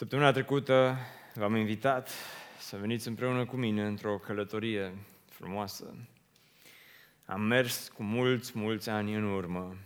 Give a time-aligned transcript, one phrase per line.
[0.00, 0.96] Săptămâna trecută
[1.34, 2.10] v-am invitat
[2.58, 4.94] să veniți împreună cu mine într-o călătorie
[5.28, 5.94] frumoasă.
[7.24, 9.76] Am mers cu mulți, mulți ani în urmă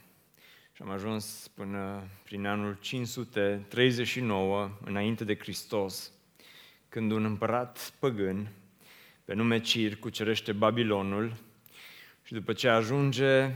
[0.73, 6.13] și am ajuns până prin anul 539 înainte de Hristos,
[6.89, 8.49] când un împărat păgân
[9.25, 11.37] pe nume Cir cucerește Babilonul
[12.23, 13.51] și după ce ajunge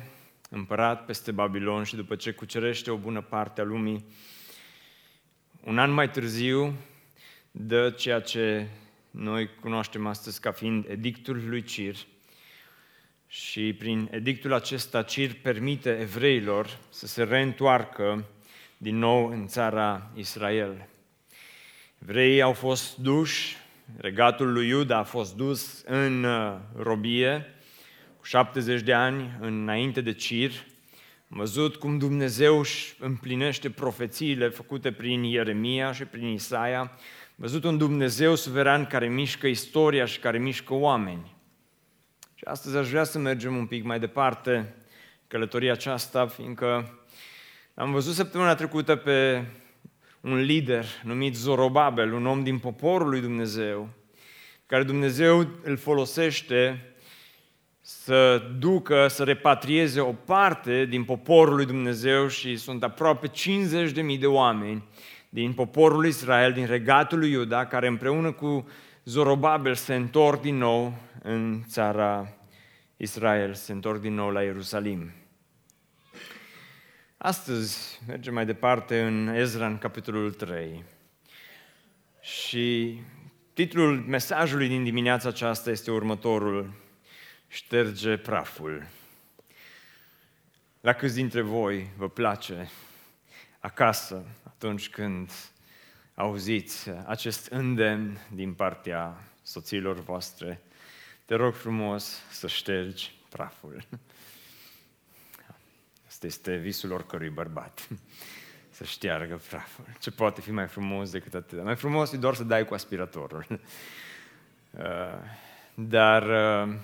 [0.51, 4.05] împărat peste Babilon și după ce cucerește o bună parte a lumii,
[5.69, 6.75] un an mai târziu
[7.51, 8.67] dă ceea ce
[9.11, 11.97] noi cunoaștem astăzi ca fiind edictul lui Cir.
[13.27, 18.25] Și prin edictul acesta Cir permite evreilor să se reîntoarcă
[18.77, 20.89] din nou în țara Israel.
[22.03, 23.57] Evreii au fost duși,
[23.97, 27.55] regatul lui Iuda a fost dus în uh, robie
[28.19, 30.53] cu 70 de ani înainte de Cir,
[31.31, 36.81] am văzut cum Dumnezeu își împlinește profețiile făcute prin Ieremia și prin Isaia.
[36.81, 36.91] Am
[37.35, 41.37] văzut un Dumnezeu suveran care mișcă istoria și care mișcă oameni.
[42.35, 44.75] Și astăzi aș vrea să mergem un pic mai departe
[45.27, 46.99] călătoria aceasta, fiindcă
[47.75, 49.45] am văzut săptămâna trecută pe
[50.21, 53.89] un lider numit Zorobabel, un om din poporul lui Dumnezeu,
[54.67, 56.93] care Dumnezeu îl folosește
[57.91, 64.27] să ducă, să repatrieze o parte din poporul lui Dumnezeu și sunt aproape 50.000 de
[64.27, 64.85] oameni
[65.29, 68.69] din poporul Israel, din regatul lui Iuda, care împreună cu
[69.05, 72.29] Zorobabel se întorc din nou în țara
[72.97, 75.13] Israel, se întorc din nou la Ierusalim.
[77.17, 80.85] Astăzi mergem mai departe în Ezra, în capitolul 3.
[82.21, 82.99] Și
[83.53, 86.87] titlul mesajului din dimineața aceasta este următorul
[87.49, 88.87] șterge praful.
[90.81, 92.71] La câți dintre voi vă place
[93.59, 95.31] acasă atunci când
[96.15, 100.61] auziți acest îndemn din partea soților voastre?
[101.25, 103.85] Te rog frumos să ștergi praful.
[106.07, 107.89] Asta este visul oricărui bărbat.
[108.71, 109.85] Să șteargă praful.
[110.01, 111.63] Ce poate fi mai frumos decât atât?
[111.63, 113.47] Mai frumos e doar să dai cu aspiratorul.
[114.71, 114.85] Uh,
[115.75, 116.75] dar uh,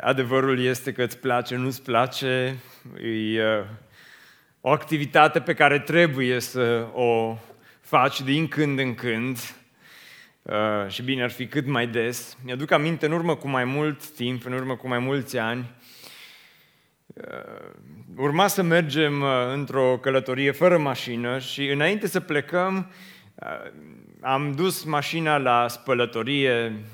[0.00, 2.56] adevărul este că îți place, nu-ți place,
[3.02, 3.64] e uh,
[4.60, 7.36] o activitate pe care trebuie să o
[7.80, 9.38] faci din când în când
[10.42, 12.36] uh, și bine ar fi cât mai des.
[12.44, 15.70] Mi-aduc aminte în urmă cu mai mult timp, în urmă cu mai mulți ani,
[17.06, 17.70] uh,
[18.16, 19.22] urma să mergem
[19.52, 22.90] într-o călătorie fără mașină și înainte să plecăm
[24.20, 26.84] am dus mașina la spălătorie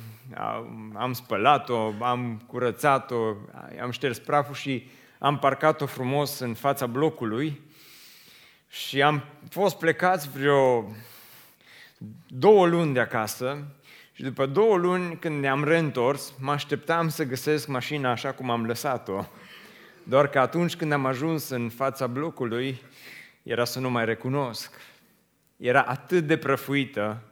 [0.94, 3.34] am spălat-o, am curățat-o,
[3.82, 4.88] am șters praful și
[5.18, 7.60] am parcat-o frumos în fața blocului
[8.68, 10.90] și am fost plecați vreo
[12.26, 13.66] două luni de acasă
[14.12, 18.66] și după două luni, când ne-am reîntors, mă așteptam să găsesc mașina așa cum am
[18.66, 19.24] lăsat-o.
[20.02, 22.82] Doar că atunci când am ajuns în fața blocului,
[23.42, 24.74] era să nu mai recunosc.
[25.56, 27.22] Era atât de prăfuită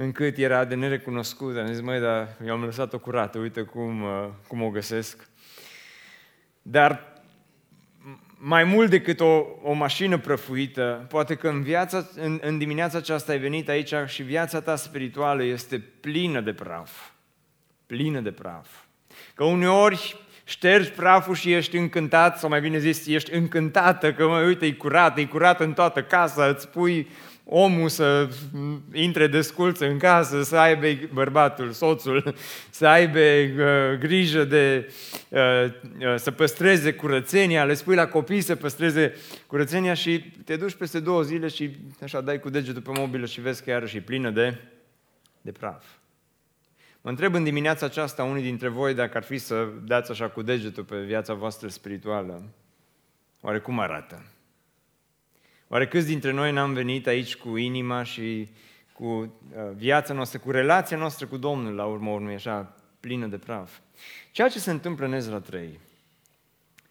[0.00, 1.56] încât era de nerecunoscut.
[1.56, 5.28] Am zis, măi, dar eu am lăsat-o curată, uite cum, uh, cum o găsesc.
[6.62, 7.12] Dar
[8.36, 13.32] mai mult decât o, o mașină prăfuită, poate că în, viața, în, în dimineața aceasta
[13.32, 17.10] ai venit aici și viața ta spirituală este plină de praf.
[17.86, 18.68] Plină de praf.
[19.34, 24.40] Că uneori ștergi praful și ești încântat, sau mai bine zis, ești încântată că, mă,
[24.40, 27.08] uite, e curat, e curat în toată casa, îți pui
[27.50, 28.28] omul să
[28.92, 32.34] intre desculță în casă, să aibă bărbatul, soțul,
[32.70, 34.92] să aibă uh, grijă de
[35.28, 35.40] uh,
[36.00, 39.14] uh, să păstreze curățenia, le spui la copii să păstreze
[39.46, 43.40] curățenia și te duci peste două zile și așa dai cu degetul pe mobilă și
[43.40, 44.56] vezi că iarăși e plină de,
[45.40, 45.84] de praf.
[47.00, 50.42] Mă întreb în dimineața aceasta unii dintre voi dacă ar fi să dați așa cu
[50.42, 52.42] degetul pe viața voastră spirituală.
[53.40, 54.22] Oare cum arată?
[55.68, 58.48] Oare câți dintre noi n-am venit aici cu inima și
[58.92, 59.28] cu uh,
[59.76, 63.70] viața noastră, cu relația noastră cu Domnul, la urmă urmei, așa, plină de praf?
[64.30, 65.80] Ceea ce se întâmplă în Ezra 3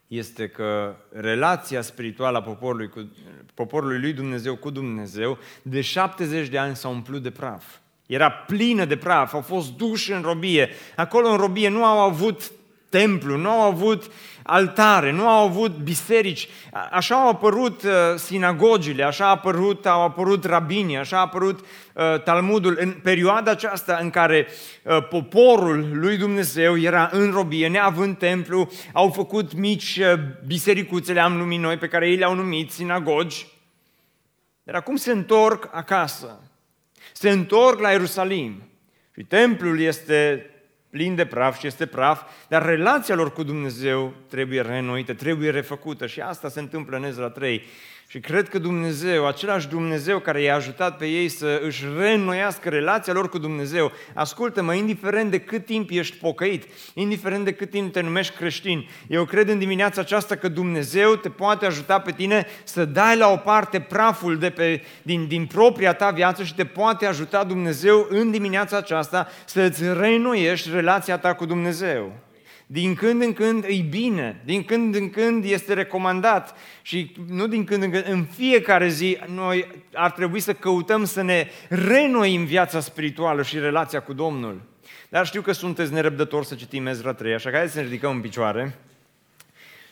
[0.08, 3.12] este că relația spirituală a poporului, cu,
[3.54, 7.76] poporului lui Dumnezeu cu Dumnezeu de 70 de ani s-a umplut de praf.
[8.06, 10.70] Era plină de praf, au fost duși în robie.
[10.96, 12.52] Acolo în robie nu au avut
[12.98, 14.12] templu, nu au avut
[14.44, 16.48] altare, nu au avut biserici.
[16.92, 22.22] Așa au apărut uh, sinagogile, așa a apărut, au apărut rabinii, așa a apărut uh,
[22.24, 22.78] Talmudul.
[22.80, 24.48] În perioada aceasta în care
[24.84, 30.14] uh, poporul lui Dumnezeu era în robie, neavând templu, au făcut mici uh,
[30.46, 33.48] bisericuțele, am numit noi, pe care ei le-au numit sinagogi.
[34.64, 36.40] Dar acum se întorc acasă.
[37.14, 38.62] Se întorc la Ierusalim.
[39.16, 40.46] Și templul este
[40.98, 46.08] plin de praf și este praf, dar relația lor cu Dumnezeu trebuie reînnoită, trebuie refăcută
[46.08, 47.64] și asta se întâmplă în Ezra 3.
[48.10, 53.14] Și cred că Dumnezeu, același Dumnezeu care i-a ajutat pe ei să își reînnoiască relația
[53.14, 56.64] lor cu Dumnezeu, ascultă-mă, indiferent de cât timp ești pocăit,
[56.94, 61.30] indiferent de cât timp te numești creștin, eu cred în dimineața aceasta că Dumnezeu te
[61.30, 65.94] poate ajuta pe tine să dai la o parte praful de pe, din, din propria
[65.94, 71.34] ta viață și te poate ajuta Dumnezeu în dimineața aceasta să îți reînnoiești relația ta
[71.34, 72.27] cu Dumnezeu.
[72.70, 77.64] Din când în când e bine, din când în când este recomandat și nu din
[77.64, 82.80] când în când, în fiecare zi noi ar trebui să căutăm să ne renoim viața
[82.80, 84.62] spirituală și relația cu Domnul.
[85.10, 88.12] Dar știu că sunteți nerăbdători să citim Ezra 3, așa că haideți să ne ridicăm
[88.12, 88.78] în picioare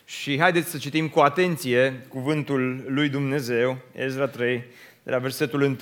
[0.06, 4.64] și haideți să citim cu atenție cuvântul lui Dumnezeu, Ezra 3,
[5.04, 5.78] de la versetul 1.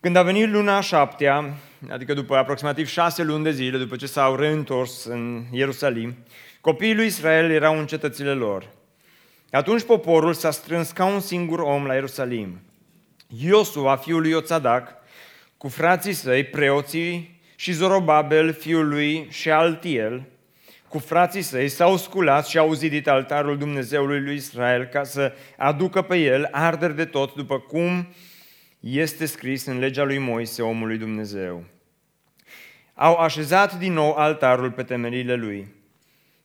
[0.00, 1.54] Când a venit luna a șaptea,
[1.88, 6.16] adică după aproximativ șase luni de zile, după ce s-au reîntors în Ierusalim,
[6.60, 8.68] copiii lui Israel erau în cetățile lor.
[9.50, 12.60] Atunci poporul s-a strâns ca un singur om la Ierusalim.
[13.26, 14.88] Iosua, fiul lui Iotadac,
[15.56, 20.22] cu frații săi, preoții, și Zorobabel, fiul lui Shealtiel,
[20.88, 26.02] cu frații săi, s-au sculat și au zidit altarul Dumnezeului lui Israel ca să aducă
[26.02, 28.14] pe el arderi de tot, după cum
[28.80, 31.64] este scris în legea lui Moise, omul lui Dumnezeu.
[32.94, 35.74] Au așezat din nou altarul pe temelile lui,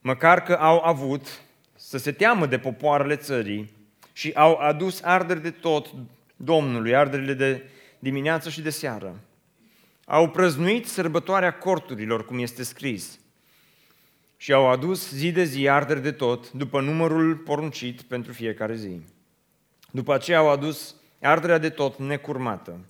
[0.00, 1.40] măcar că au avut
[1.74, 3.70] să se teamă de popoarele țării
[4.12, 5.94] și au adus arderi de tot
[6.36, 7.62] Domnului, arderile de
[7.98, 9.20] dimineață și de seară.
[10.04, 13.18] Au prăznuit sărbătoarea corturilor, cum este scris,
[14.36, 19.00] și au adus zi de zi arderi de tot, după numărul poruncit pentru fiecare zi.
[19.90, 22.80] După aceea au adus arderea de tot necurmată,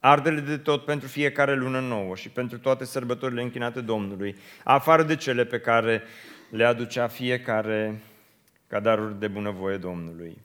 [0.00, 5.16] ardele de tot pentru fiecare lună nouă și pentru toate sărbătorile închinate Domnului, afară de
[5.16, 6.02] cele pe care
[6.50, 8.02] le aducea fiecare
[8.66, 10.38] ca daruri de bunăvoie Domnului.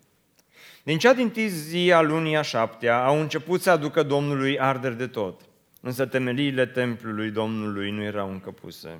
[0.83, 5.07] Din cea din zi a lunii a șaptea au început să aducă Domnului arderi de
[5.07, 5.41] tot,
[5.81, 8.99] însă temeliile templului Domnului nu erau încă puse.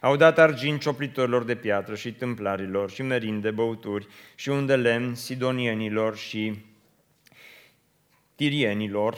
[0.00, 5.14] Au dat argint cioplitorilor de piatră și tâmplarilor și merinde, băuturi și un de lemn
[5.14, 6.64] sidonienilor și
[8.34, 9.16] tirienilor,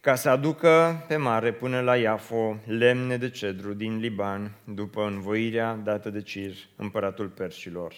[0.00, 5.80] ca să aducă pe mare până la Iafo lemne de cedru din Liban, după învoirea
[5.84, 7.94] dată de Cir, împăratul perșilor.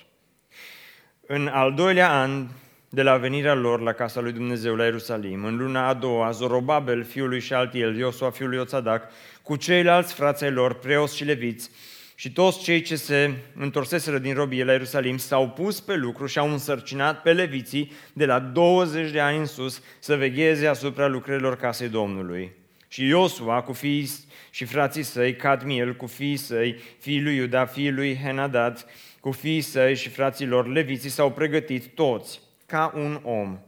[1.27, 2.47] În al doilea an
[2.89, 7.05] de la venirea lor la casa lui Dumnezeu la Ierusalim, în luna a doua, Zorobabel,
[7.05, 9.11] fiul lui Shaltiel, Iosua, fiul lui Oțadac,
[9.43, 11.71] cu ceilalți frații lor, preoți și leviți,
[12.19, 16.39] și toți cei ce se întorseseră din robie la Ierusalim s-au pus pe lucru și
[16.39, 21.57] au însărcinat pe leviții de la 20 de ani în sus să vegheze asupra lucrărilor
[21.57, 22.53] casei Domnului.
[22.89, 24.11] Și Iosua cu fiii
[24.51, 28.87] și frații săi, Cadmiel cu fiii săi, fiii lui Iuda, fiii lui Henadad,
[29.21, 33.59] cu fiii săi și frații lor, leviții s-au pregătit toți, ca un om,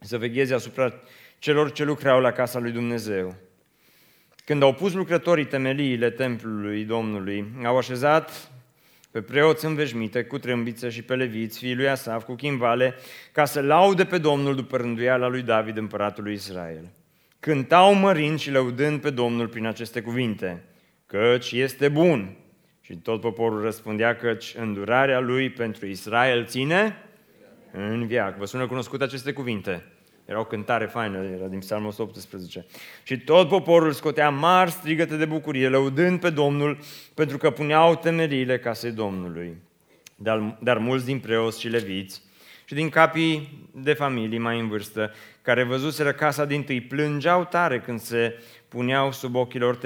[0.00, 0.94] să vegheze asupra
[1.38, 3.47] celor ce lucrau la casa lui Dumnezeu.
[4.48, 8.50] Când au pus lucrătorii temeliile templului Domnului, au așezat
[9.10, 12.94] pe preoți înveșmite, cu trâmbiță și pe leviți, fiii lui Asaf, cu chimbale,
[13.32, 16.90] ca să laude pe Domnul după rânduiala lui David, împăratul lui Israel.
[17.40, 20.64] Cântau mărind și lăudând pe Domnul prin aceste cuvinte,
[21.06, 22.36] căci este bun.
[22.80, 26.96] Și tot poporul răspundea căci îndurarea lui pentru Israel ține
[27.72, 28.36] în viac.
[28.36, 29.82] Vă sună cunoscut aceste cuvinte?
[30.28, 32.66] Era o cântare faină, era din Psalmul 118.
[33.02, 36.78] Și tot poporul scotea mari strigăte de bucurie, lăudând pe Domnul,
[37.14, 39.56] pentru că puneau temeliile casei Domnului.
[40.16, 42.22] Dar, dar mulți din preoți și leviți
[42.64, 47.80] și din capii de familii mai în vârstă, care văzuseră casa din tâi, plângeau tare
[47.80, 49.78] când se puneau sub ochii lor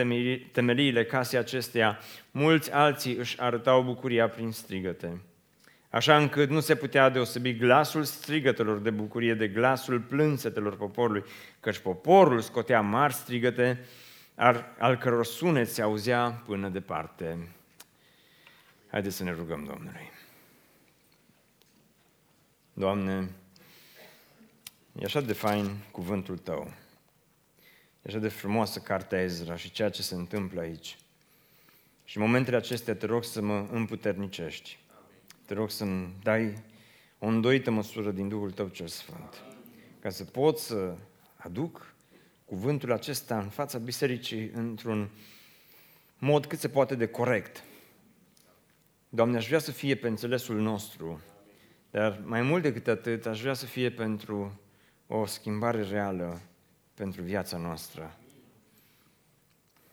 [0.52, 1.98] temeliile casei acesteia.
[2.30, 5.20] Mulți alții își arătau bucuria prin strigăte
[5.92, 11.24] așa încât nu se putea deosebi glasul strigătelor de bucurie de glasul plânsetelor poporului,
[11.60, 13.84] căci poporul scotea mari strigăte,
[14.78, 17.54] al căror sunet se auzea până departe.
[18.90, 20.10] Haideți să ne rugăm Domnului.
[22.72, 23.30] Doamne,
[24.98, 26.72] e așa de fain cuvântul Tău.
[27.96, 30.96] E așa de frumoasă cartea Ezra și ceea ce se întâmplă aici.
[32.04, 34.80] Și în momentele acestea te rog să mă împuternicești
[35.52, 36.62] te rog să-mi dai
[37.18, 39.42] o îndoită măsură din Duhul Tău cel Sfânt,
[40.00, 40.96] ca să pot să
[41.36, 41.94] aduc
[42.44, 45.10] cuvântul acesta în fața bisericii într-un
[46.18, 47.62] mod cât se poate de corect.
[49.08, 51.20] Doamne, aș vrea să fie pe înțelesul nostru,
[51.90, 54.60] dar mai mult decât atât, aș vrea să fie pentru
[55.06, 56.40] o schimbare reală
[56.94, 58.16] pentru viața noastră.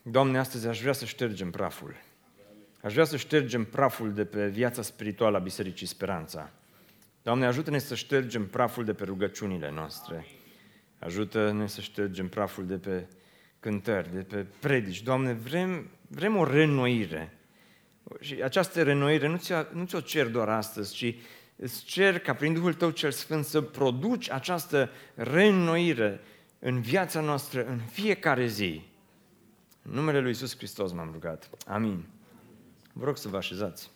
[0.02, 2.08] Doamne, astăzi aș vrea să ștergem praful.
[2.82, 6.52] Aș vrea să ștergem praful de pe viața spirituală a Bisericii Speranța.
[7.22, 10.26] Doamne, ajută-ne să ștergem praful de pe rugăciunile noastre.
[11.00, 13.08] Ajută-ne să ștergem praful de pe
[13.60, 15.04] cântări, de pe predici.
[15.04, 17.38] Doamne, vrem, vrem o renoire.
[18.20, 21.16] Și această renoire nu ți-o, nu ți-o cer doar astăzi, ci
[21.56, 26.20] îți cer ca prin Duhul Tău cel Sfânt să produci această reînnoire
[26.60, 28.82] în viața noastră în fiecare zi.
[29.82, 31.50] În numele Lui Iisus Hristos m-am rugat.
[31.66, 32.06] Amin.
[33.00, 33.92] Vă rog să vă așezați.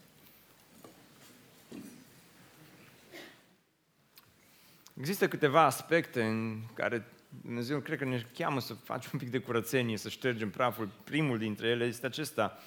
[4.99, 7.07] Există câteva aspecte în care
[7.41, 10.89] Dumnezeu cred că ne cheamă să facem un pic de curățenie, să ștergem praful.
[11.03, 12.59] Primul dintre ele este acesta,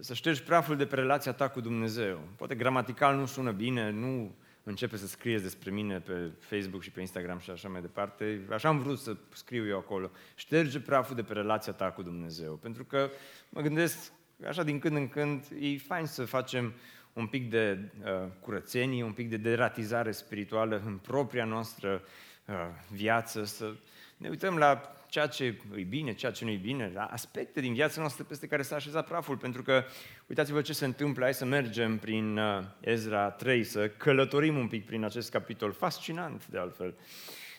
[0.00, 2.20] să ștergi praful de pe relația ta cu Dumnezeu.
[2.36, 7.00] Poate gramatical nu sună bine, nu începe să scrieți despre mine pe Facebook și pe
[7.00, 8.40] Instagram și așa mai departe.
[8.50, 10.10] Așa am vrut să scriu eu acolo.
[10.34, 12.54] Șterge praful de pe relația ta cu Dumnezeu.
[12.54, 13.10] Pentru că
[13.48, 14.12] mă gândesc,
[14.48, 16.74] așa din când în când, e fain să facem
[17.12, 22.02] un pic de uh, curățenie, un pic de deratizare spirituală în propria noastră
[22.44, 22.54] uh,
[22.90, 23.74] viață, să
[24.16, 27.72] ne uităm la ceea ce e bine, ceea ce nu e bine, la aspecte din
[27.72, 29.84] viața noastră peste care s-a așezat praful, pentru că
[30.26, 34.86] uitați-vă ce se întâmplă, hai să mergem prin uh, Ezra 3, să călătorim un pic
[34.86, 36.94] prin acest capitol, fascinant de altfel.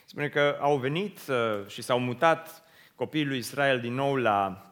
[0.04, 2.62] Spune că au venit uh, și s-au mutat
[2.94, 4.70] copiii lui Israel din nou la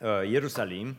[0.00, 0.98] uh, Ierusalim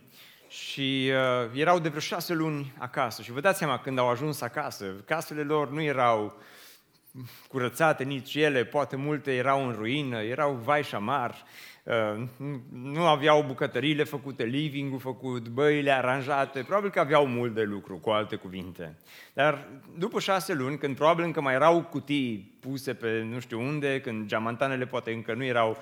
[0.52, 1.06] și
[1.52, 3.22] erau de vreo șase luni acasă.
[3.22, 6.40] Și vă dați seama, când au ajuns acasă, casele lor nu erau
[7.48, 11.42] curățate nici ele, poate multe erau în ruină, erau vai și șamar,
[11.82, 12.26] uh,
[12.72, 18.10] nu aveau bucătăriile făcute, living-ul făcut, băile aranjate, probabil că aveau mult de lucru, cu
[18.10, 18.98] alte cuvinte.
[19.32, 19.68] Dar
[19.98, 24.26] după șase luni, când probabil încă mai erau cutii puse pe nu știu unde, când
[24.26, 25.76] geamantanele poate încă nu erau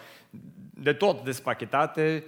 [0.74, 2.24] de tot despachetate,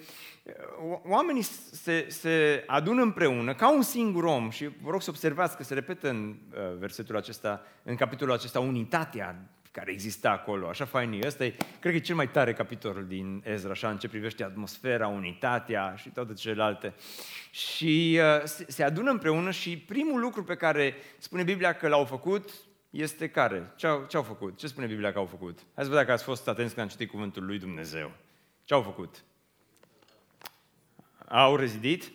[1.05, 5.63] oamenii se, se adună împreună ca un singur om și vă rog să observați că
[5.63, 9.37] se repetă în uh, versetul acesta, în capitolul acesta, unitatea
[9.73, 13.43] care exista acolo, așa fain Ăsta e, cred că e cel mai tare capitol din
[13.47, 16.95] Ezra, așa, în ce privește atmosfera, unitatea și toate celelalte.
[17.51, 22.05] Și uh, se, se adună împreună și primul lucru pe care spune Biblia că l-au
[22.05, 22.51] făcut
[22.91, 23.73] este care?
[23.77, 24.59] Ce au, ce au făcut?
[24.59, 25.59] Ce spune Biblia că au făcut?
[25.59, 28.13] Hai să vedem dacă ați fost atenți când am citit cuvântul lui Dumnezeu.
[28.65, 29.25] Ce au făcut?
[31.33, 32.13] Au rezidit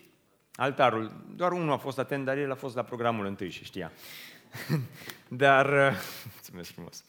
[0.56, 1.12] altarul.
[1.36, 3.92] Doar unul a fost atent, dar el a fost la programul întâi și știa.
[5.28, 5.96] dar, uh,
[6.34, 7.04] mulțumesc frumos,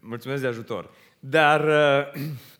[0.00, 0.90] mulțumesc de ajutor.
[1.18, 1.64] Dar
[2.14, 2.22] uh,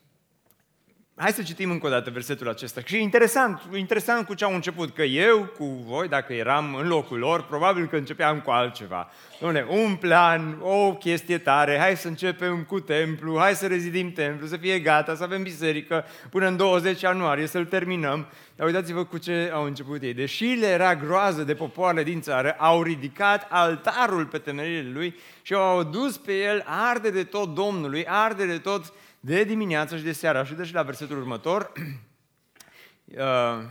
[1.21, 2.81] Hai să citim încă o dată versetul acesta.
[2.85, 6.89] Și e interesant, interesant cu ce au început, că eu cu voi, dacă eram în
[6.89, 9.11] locul lor, probabil că începeam cu altceva.
[9.37, 14.47] Dom'le, un plan, o chestie tare, hai să începem cu templu, hai să rezidim templu,
[14.47, 18.27] să fie gata, să avem biserică până în 20 ianuarie, să-l terminăm.
[18.57, 20.15] Dar uitați-vă cu ce au început ei.
[20.15, 25.55] Deși le era groază de popoarele din țară, au ridicat altarul pe temerile lui și
[25.55, 30.13] au adus pe el arde de tot Domnului, arde de tot de dimineață și de
[30.13, 30.45] seara.
[30.45, 31.73] Și dă și la versetul următor.
[33.11, 33.63] Uh,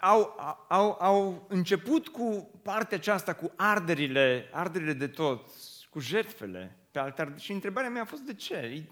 [0.00, 0.36] au,
[0.68, 5.46] au, au început cu partea aceasta, cu arderile, arderile de tot,
[5.90, 7.32] cu jertfele pe altar.
[7.38, 8.82] Și întrebarea mea a fost de ce?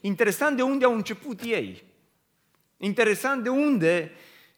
[0.00, 1.84] Interesant de unde au început ei.
[2.76, 4.12] Interesant de unde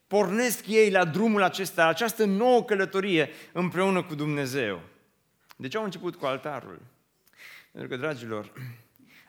[0.06, 4.80] pornesc ei la drumul acesta, această nouă călătorie împreună cu Dumnezeu.
[5.56, 6.80] De ce au început cu altarul?
[7.70, 8.52] Pentru că, dragilor,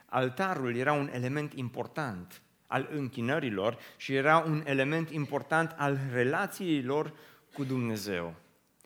[0.06, 7.12] altarul era un element important al închinărilor și era un element important al relațiilor
[7.54, 8.34] cu Dumnezeu.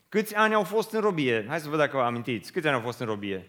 [0.08, 1.44] Câți ani au fost în robie?
[1.48, 2.52] Hai să văd dacă vă amintiți.
[2.52, 3.48] Câți ani au fost în robie?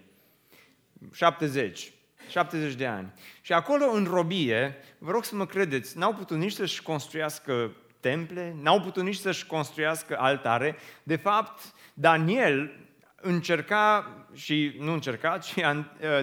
[1.11, 1.91] 70.
[2.29, 3.13] 70 de ani.
[3.41, 8.55] Și acolo în robie, vă rog să mă credeți, n-au putut nici să-și construiască temple,
[8.61, 10.75] n-au putut nici să-și construiască altare.
[11.03, 12.86] De fapt, Daniel
[13.27, 15.75] încerca și nu încerca, ci uh,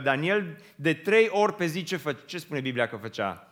[0.02, 3.48] Daniel de trei ori pe zi ce, fă, ce spune Biblia că făcea?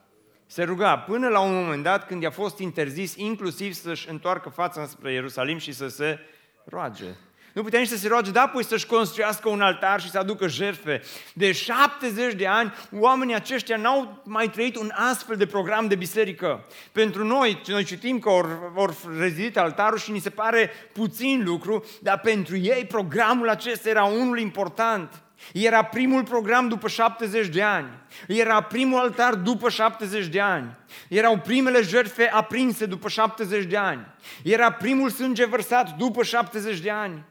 [0.47, 4.87] Se ruga până la un moment dat când i-a fost interzis inclusiv să-și întoarcă fața
[4.87, 6.19] spre Ierusalim și să se
[6.65, 7.17] roage.
[7.53, 10.49] Nu putea nici să se roage, da, apoi să-și construiască un altar și să aducă
[10.49, 11.03] jertfe.
[11.35, 16.65] De 70 de ani, oamenii aceștia n-au mai trăit un astfel de program de biserică.
[16.93, 21.85] Pentru noi, noi citim că or, or rezidit altarul și ni se pare puțin lucru,
[22.01, 25.23] dar pentru ei programul acesta era unul important.
[25.53, 27.89] Era primul program după 70 de ani.
[28.27, 30.77] Era primul altar după 70 de ani.
[31.09, 34.07] Erau primele jertfe aprinse după 70 de ani.
[34.43, 37.25] Era primul sânge vărsat după 70 de ani.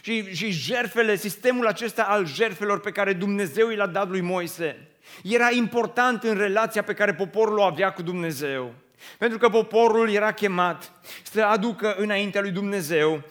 [0.00, 4.88] Și, și jerfele, sistemul acesta al jerfelor pe care Dumnezeu i l-a dat lui Moise,
[5.22, 8.74] era important în relația pe care poporul o avea cu Dumnezeu.
[9.18, 13.22] Pentru că poporul era chemat să aducă înaintea lui Dumnezeu uh,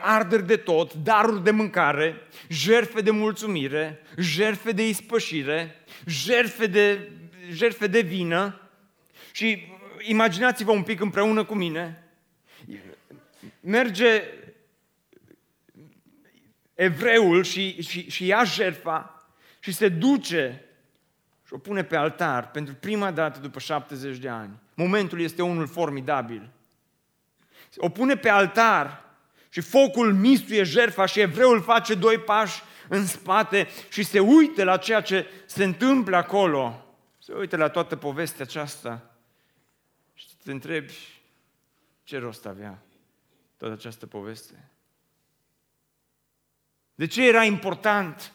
[0.00, 7.10] arderi de tot, daruri de mâncare, jerfe de mulțumire, jerfe de ispășire, jerfe de,
[7.52, 8.60] jerfe de vină.
[9.32, 9.66] Și
[10.00, 12.04] imaginați-vă un pic împreună cu mine,
[13.60, 14.22] merge
[16.76, 19.26] evreul și, și, și ia jertfa
[19.58, 20.64] și se duce
[21.46, 24.58] și o pune pe altar pentru prima dată după 70 de ani.
[24.74, 26.50] Momentul este unul formidabil.
[27.76, 29.04] O pune pe altar
[29.48, 34.76] și focul mistuie jertfa și evreul face doi pași în spate și se uită la
[34.76, 36.86] ceea ce se întâmplă acolo.
[37.18, 39.10] Se uită la toată povestea aceasta
[40.14, 40.94] și te întrebi
[42.02, 42.82] ce rost avea
[43.56, 44.70] toată această poveste.
[46.96, 48.32] De ce era important?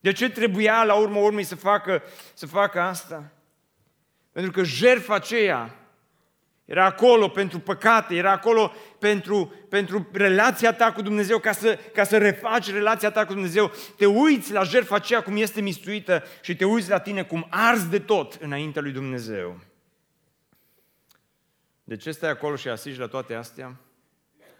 [0.00, 2.02] De ce trebuia la urmă urmei să facă,
[2.34, 3.32] să facă asta?
[4.32, 5.74] Pentru că jertfa aceea
[6.64, 12.04] era acolo pentru păcate, era acolo pentru, pentru relația ta cu Dumnezeu, ca să, ca
[12.04, 13.72] să refaci relația ta cu Dumnezeu.
[13.96, 17.88] Te uiți la jertfa aceea cum este mistuită și te uiți la tine cum arzi
[17.88, 19.60] de tot înaintea lui Dumnezeu.
[21.84, 23.76] De ce stai acolo și asiși la toate astea?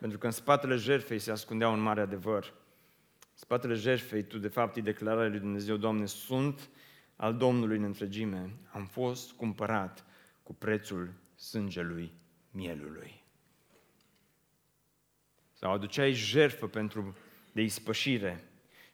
[0.01, 2.53] Pentru că în spatele jertfei se ascundea un mare adevăr.
[3.41, 6.69] Spatele jertfei, tu de fapt îi declararea lui Dumnezeu, Doamne, sunt
[7.17, 8.51] al Domnului în întregime.
[8.73, 10.05] Am fost cumpărat
[10.43, 12.13] cu prețul sângelui
[12.51, 13.23] mielului.
[15.53, 17.17] Sau aduceai jertfă pentru
[17.53, 18.50] de ispășire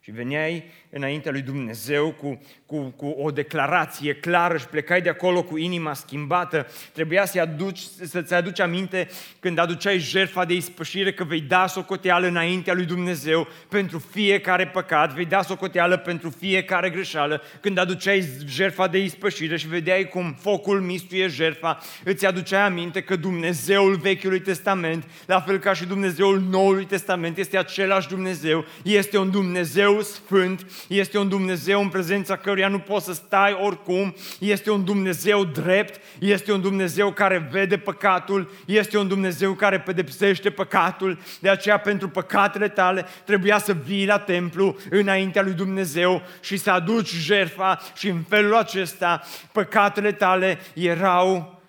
[0.07, 5.43] și veneai înaintea lui Dumnezeu cu, cu, cu o declarație clară și plecai de acolo
[5.43, 6.67] cu inima schimbată.
[6.93, 7.79] Trebuia să-ți aduci,
[8.25, 9.09] să aduci aminte
[9.41, 15.15] când aduceai jertfa de ispășire că vei da socoteală înaintea lui Dumnezeu pentru fiecare păcat,
[15.15, 17.43] vei da socoteală pentru fiecare greșeală.
[17.61, 23.17] Când aduceai jertfa de ispășire și vedeai cum focul mistuie jertfa, îți aduceai aminte că
[23.17, 29.31] Dumnezeul Vechiului Testament, la fel ca și Dumnezeul Noului Testament, este același Dumnezeu, este un
[29.31, 34.71] Dumnezeu Dumnezeu sfânt, este un Dumnezeu în prezența căruia nu poți să stai oricum, este
[34.71, 41.19] un Dumnezeu drept, este un Dumnezeu care vede păcatul, este un Dumnezeu care pedepsește păcatul,
[41.41, 46.71] de aceea pentru păcatele tale trebuia să vii la templu înaintea lui Dumnezeu și să
[46.71, 51.61] aduci jertfa și în felul acesta păcatele tale erau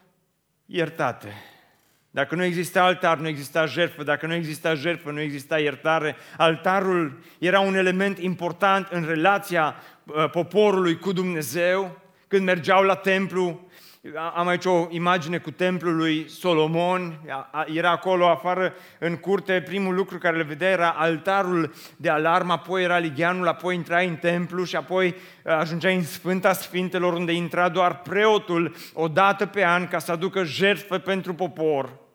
[0.65, 1.56] iertate.
[2.17, 4.03] Dacă nu exista altar, nu exista jertfă.
[4.03, 6.15] Dacă nu exista jertfă, nu exista iertare.
[6.37, 12.01] Altarul era un element important în relația uh, poporului cu Dumnezeu.
[12.27, 13.69] Când mergeau la templu,
[14.35, 17.19] am aici o imagine cu templul lui Solomon,
[17.73, 22.83] era acolo afară în curte, primul lucru care le vedea era altarul de alarmă, apoi
[22.83, 27.69] era ligheanul, apoi intrai în templu și apoi uh, ajungeai în Sfânta Sfintelor unde intra
[27.69, 32.05] doar preotul o dată pe an ca să aducă jertfă pentru popor.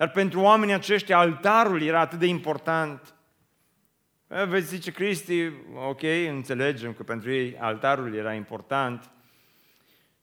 [0.00, 3.14] Dar pentru oamenii aceștia altarul era atât de important.
[4.26, 5.50] Veți zice Cristi,
[5.88, 9.10] ok, înțelegem că pentru ei altarul era important.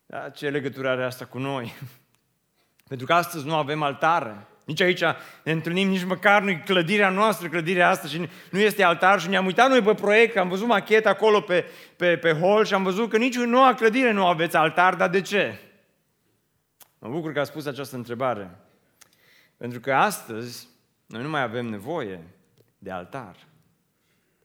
[0.06, 1.74] Dar ce legătură are asta cu noi?
[2.90, 4.48] pentru că astăzi nu avem altare.
[4.66, 5.04] Nici aici
[5.44, 9.46] ne întâlnim, nici măcar nu clădirea noastră, clădirea asta și nu este altar și ne-am
[9.46, 13.10] uitat noi pe proiect, am văzut macheta acolo pe, pe, pe hol și am văzut
[13.10, 15.60] că nici în noua clădire nu aveți altar, dar de ce?
[17.00, 18.62] Mă bucur că a spus această întrebare.
[19.58, 20.68] Pentru că astăzi
[21.06, 22.24] noi nu mai avem nevoie
[22.78, 23.36] de altar.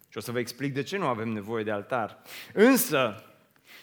[0.09, 2.19] Și o să vă explic de ce nu avem nevoie de altar.
[2.53, 3.25] Însă,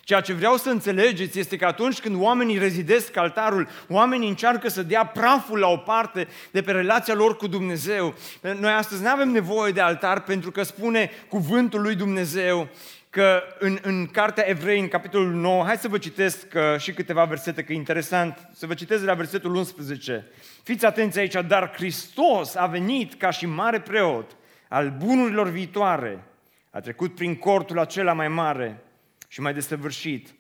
[0.10, 4.84] ceea ce vreau să înțelegeți este că atunci când oamenii rezidesc altarul, oamenii încearcă să
[4.84, 8.16] dea praful la o parte de pe relația lor cu Dumnezeu.
[8.60, 12.70] Noi astăzi nu avem nevoie de altar pentru că spune cuvântul lui Dumnezeu
[13.10, 17.26] că în, în Cartea Evrei, în capitolul 9, hai să vă citesc uh, și câteva
[17.26, 20.28] versete, că e interesant, să vă citesc de la versetul 11.
[20.64, 24.36] Fiți atenți aici, dar Hristos a venit ca și mare preot
[24.68, 26.24] al bunurilor viitoare,
[26.70, 28.84] a trecut prin cortul acela mai mare
[29.28, 30.36] și mai desăvârșit,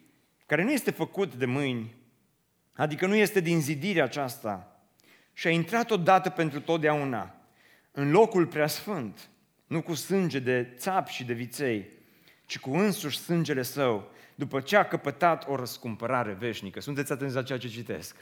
[0.45, 1.95] care nu este făcut de mâini,
[2.73, 4.81] adică nu este din zidirea aceasta,
[5.33, 7.35] și a intrat odată pentru totdeauna
[7.91, 9.29] în locul preasfânt,
[9.67, 11.98] nu cu sânge de țap și de viței,
[12.49, 16.79] ci cu însuși sângele său, după ce a căpătat o răscumpărare veșnică.
[16.81, 18.15] Sunteți atenți la ceea ce citesc.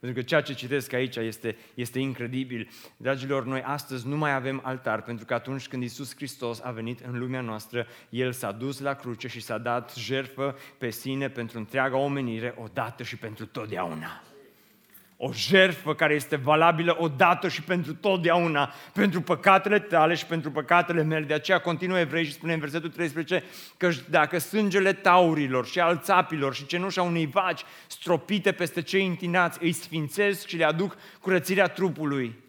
[0.00, 2.68] Pentru că ceea ce citesc aici este, este incredibil.
[2.96, 7.00] Dragilor, noi astăzi nu mai avem altar, pentru că atunci când Isus Hristos a venit
[7.00, 11.58] în lumea noastră, El s-a dus la cruce și s-a dat jertfă pe sine pentru
[11.58, 14.22] întreaga omenire, odată și pentru totdeauna.
[15.16, 21.02] O jertfă care este valabilă odată și pentru totdeauna, pentru păcatele tale și pentru păcatele
[21.02, 21.24] mele.
[21.24, 23.44] De aceea continuă Evrei și spune în versetul 13
[23.76, 29.58] că dacă sângele taurilor și al țapilor și cenușa unei vaci stropite peste cei întinați
[29.62, 32.44] îi sfințesc și le aduc curățirea trupului,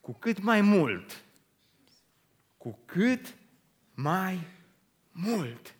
[0.00, 1.24] cu cât mai mult,
[2.56, 3.34] cu cât
[3.94, 4.38] mai
[5.12, 5.74] mult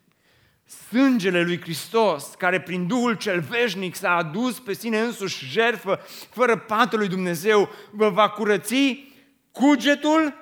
[0.68, 6.00] Sângele lui Hristos, care prin Duhul cel veșnic s-a adus pe sine însuși jertfă,
[6.30, 9.06] fără patul lui Dumnezeu, vă va curăți
[9.52, 10.34] cugetul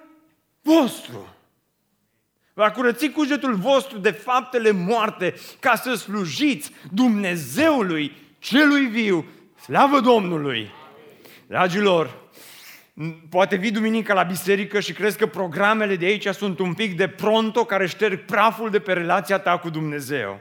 [0.62, 1.37] vostru.
[2.55, 9.25] Va curăți cugetul vostru de faptele moarte, ca să slujiți Dumnezeului celui viu.
[9.62, 10.71] Slavă Domnului!
[11.47, 12.26] Dragilor,
[13.29, 17.09] Poate vii duminica la biserică și crezi că programele de aici sunt un pic de
[17.09, 20.41] pronto care șterg praful de pe relația ta cu Dumnezeu.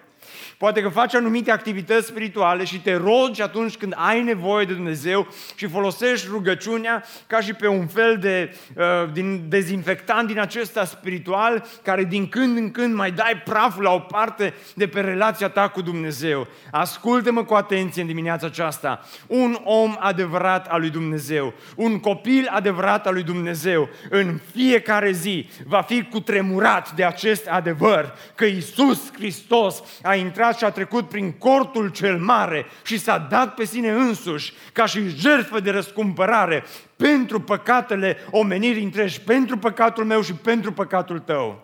[0.57, 5.27] Poate că faci anumite activități spirituale și te rogi atunci când ai nevoie de Dumnezeu
[5.55, 11.65] și folosești rugăciunea ca și pe un fel de uh, din dezinfectant din acesta spiritual
[11.83, 15.67] care din când în când mai dai praful la o parte de pe relația ta
[15.67, 16.47] cu Dumnezeu.
[16.71, 19.05] Ascultă-mă cu atenție în dimineața aceasta.
[19.27, 25.49] Un om adevărat al lui Dumnezeu, un copil adevărat al lui Dumnezeu, în fiecare zi
[25.65, 31.09] va fi cutremurat de acest adevăr că Isus Hristos a intrat intrat și a trecut
[31.09, 36.63] prin cortul cel mare și s-a dat pe sine însuși ca și jertfă de răscumpărare
[36.95, 41.63] pentru păcatele omenirii întregi, pentru păcatul meu și pentru păcatul tău.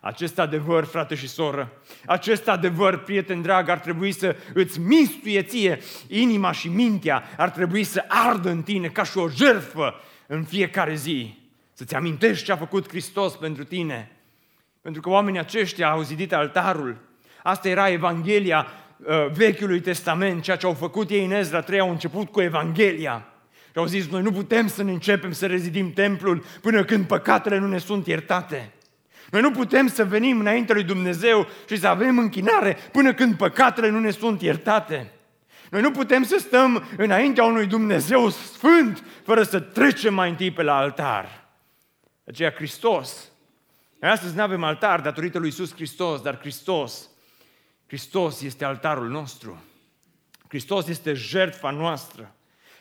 [0.00, 1.72] Acest adevăr, frate și soră,
[2.06, 7.84] acest adevăr, prieten drag, ar trebui să îți mistuie ție inima și mintea, ar trebui
[7.84, 9.94] să ardă în tine ca și o jertfă
[10.26, 11.38] în fiecare zi.
[11.72, 14.10] Să-ți amintești ce a făcut Hristos pentru tine.
[14.80, 17.09] Pentru că oamenii aceștia au zidit altarul,
[17.42, 21.90] Asta era Evanghelia uh, Vechiului Testament, ceea ce au făcut ei în Ezra 3, au
[21.90, 23.24] început cu Evanghelia.
[23.70, 27.58] Și au zis, noi nu putem să ne începem să rezidim templul până când păcatele
[27.58, 28.72] nu ne sunt iertate.
[29.30, 33.88] Noi nu putem să venim înainte lui Dumnezeu și să avem închinare până când păcatele
[33.88, 35.12] nu ne sunt iertate.
[35.70, 40.62] Noi nu putem să stăm înaintea unui Dumnezeu sfânt fără să trecem mai întâi pe
[40.62, 41.48] la altar.
[42.26, 43.30] Aceea Hristos.
[44.00, 47.08] Noi astăzi nu avem altar datorită lui Iisus Hristos, dar Hristos
[47.90, 49.62] Hristos este altarul nostru.
[50.48, 52.34] Hristos este jertfa noastră.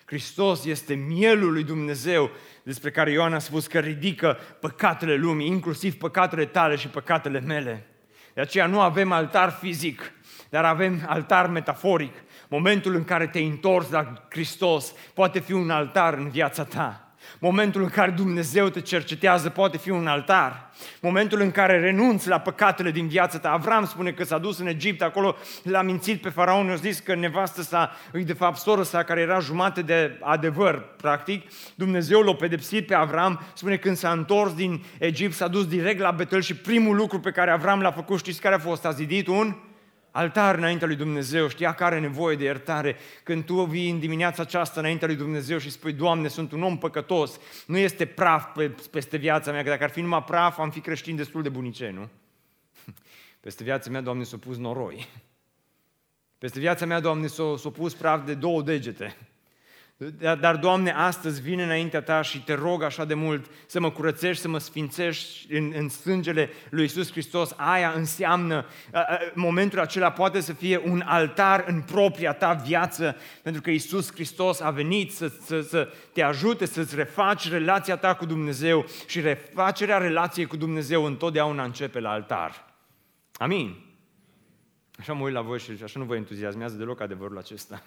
[0.06, 2.30] Hristos este mielul lui Dumnezeu
[2.64, 7.88] despre care Ioan a spus că ridică păcatele lumii, inclusiv păcatele tale și păcatele mele.
[8.34, 10.12] De aceea nu avem altar fizic,
[10.50, 12.16] dar avem altar metaforic.
[12.48, 17.09] Momentul în care te-ai întors la Hristos poate fi un altar în viața ta.
[17.40, 20.70] Momentul în care Dumnezeu te cercetează poate fi un altar.
[21.02, 23.52] Momentul în care renunți la păcatele din viața ta.
[23.52, 27.16] Avram spune că s-a dus în Egipt, acolo l-a mințit pe faraon, i-a zis că
[27.16, 31.50] nevastă sa, îi de fapt soră sa, care era jumate de adevăr, practic.
[31.76, 36.12] Dumnezeu l-a pedepsit pe Avram, spune când s-a întors din Egipt, s-a dus direct la
[36.12, 38.86] Betel și primul lucru pe care Avram l-a făcut, știți care a fost?
[38.86, 39.56] A zidit un
[40.20, 42.96] altar înaintea lui Dumnezeu, știa că are nevoie de iertare.
[43.24, 46.78] Când tu vii în dimineața aceasta înaintea lui Dumnezeu și spui, Doamne, sunt un om
[46.78, 50.72] păcătos, nu este praf pe, peste viața mea, că dacă ar fi numai praf, am
[50.72, 52.10] fi creștin destul de bunice, nu?
[53.40, 55.08] Peste viața mea, Doamne, s-a pus noroi.
[56.38, 59.18] Peste viața mea, Doamne, s-a, s-a pus praf de două degete.
[60.40, 64.42] Dar, Doamne, astăzi vin înaintea Ta și te rog așa de mult să mă curățești,
[64.42, 67.54] să mă sfințești în, în sângele lui Isus Hristos.
[67.56, 68.66] Aia înseamnă,
[69.34, 74.60] momentul acela poate să fie un altar în propria Ta viață, pentru că Isus Hristos
[74.60, 79.98] a venit să, să, să te ajute să-ți refaci relația ta cu Dumnezeu și refacerea
[79.98, 82.66] relației cu Dumnezeu întotdeauna începe la altar.
[83.34, 83.76] Amin.
[85.00, 87.84] Așa mă uit la voi și așa nu vă entuziasmează deloc adevărul acesta.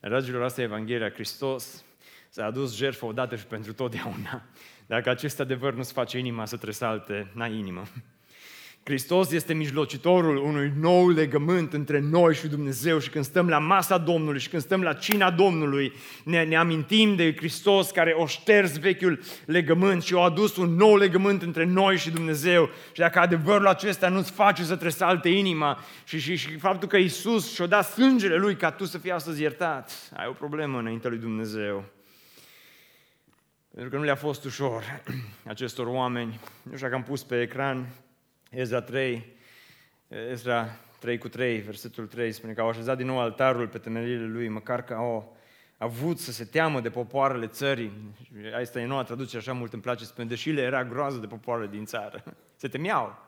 [0.00, 1.10] Dragilor, asta e Evanghelia.
[1.10, 1.84] Hristos
[2.28, 4.42] s-a adus jertfă odată și pentru totdeauna.
[4.86, 7.82] Dacă acest adevăr nu-ți face inima să tresalte, n-ai inimă.
[8.88, 13.98] Hristos este mijlocitorul unui nou legământ între noi și Dumnezeu și când stăm la masa
[13.98, 15.92] Domnului și când stăm la cina Domnului,
[16.24, 20.96] ne, ne amintim de Hristos care o șters vechiul legământ și a adus un nou
[20.96, 22.66] legământ între noi și Dumnezeu.
[22.66, 27.54] Și dacă adevărul acesta nu-ți face să tresalte inima și, și, și faptul că Isus
[27.54, 31.18] și-a dat sângele Lui ca tu să fii astăzi iertat, ai o problemă înaintea lui
[31.18, 31.84] Dumnezeu.
[33.74, 35.02] Pentru că nu le-a fost ușor
[35.44, 36.40] acestor oameni.
[36.62, 37.86] Nu știu dacă am pus pe ecran
[38.56, 39.34] Ezra 3,
[40.30, 44.26] Ezra 3 cu 3, versetul 3, spune că au așezat din nou altarul pe temerile
[44.26, 45.36] lui, măcar că au
[45.78, 47.92] avut să se teamă de popoarele țării.
[48.60, 51.66] Asta e noua traducere, așa mult îmi place, spune, deși le era groază de popoarele
[51.66, 52.24] din țară.
[52.60, 53.25] Se temeau.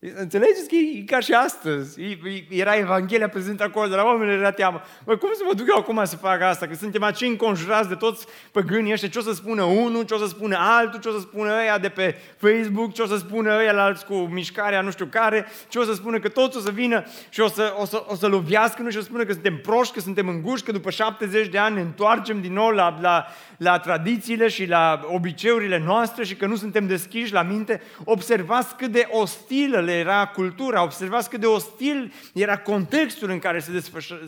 [0.00, 2.18] Înțelegeți că e ca și astăzi.
[2.48, 4.80] Era Evanghelia prezentă acolo, de la oameni era teamă.
[5.04, 6.66] Bă, cum să mă duc eu acum să fac asta?
[6.66, 9.08] Că suntem aici înconjurați de toți păgânii ăștia.
[9.08, 11.78] Ce o să spună unul, ce o să spună altul, ce o să spună ăia
[11.78, 15.46] de pe Facebook, ce o să spună ăia la alți cu mișcarea nu știu care,
[15.68, 18.14] ce o să spună că toți o să vină și o să, o să, o
[18.14, 20.90] să lovească nu și o să spună că suntem proști, că suntem înguși, că după
[20.90, 26.24] 70 de ani ne întoarcem din nou la, la, la tradițiile și la obiceiurile noastre
[26.24, 27.82] și că nu suntem deschiși la minte.
[28.04, 33.60] Observați cât de ostilă le era cultura, observați cât de ostil era contextul în care
[33.60, 33.82] se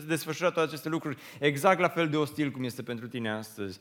[0.07, 3.79] desfășura, toate aceste lucruri, exact la fel de ostil cum este pentru tine astăzi.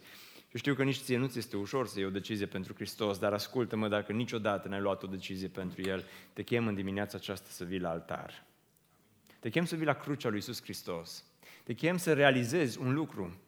[0.48, 3.18] Și știu că nici ție nu ți este ușor să iei o decizie pentru Hristos,
[3.18, 7.46] dar ascultă-mă, dacă niciodată n-ai luat o decizie pentru El, te chem în dimineața aceasta
[7.50, 8.44] să vii la altar.
[9.38, 11.24] Te chem să vii la crucea lui Iisus Hristos.
[11.62, 13.40] Te chem să realizezi un lucru,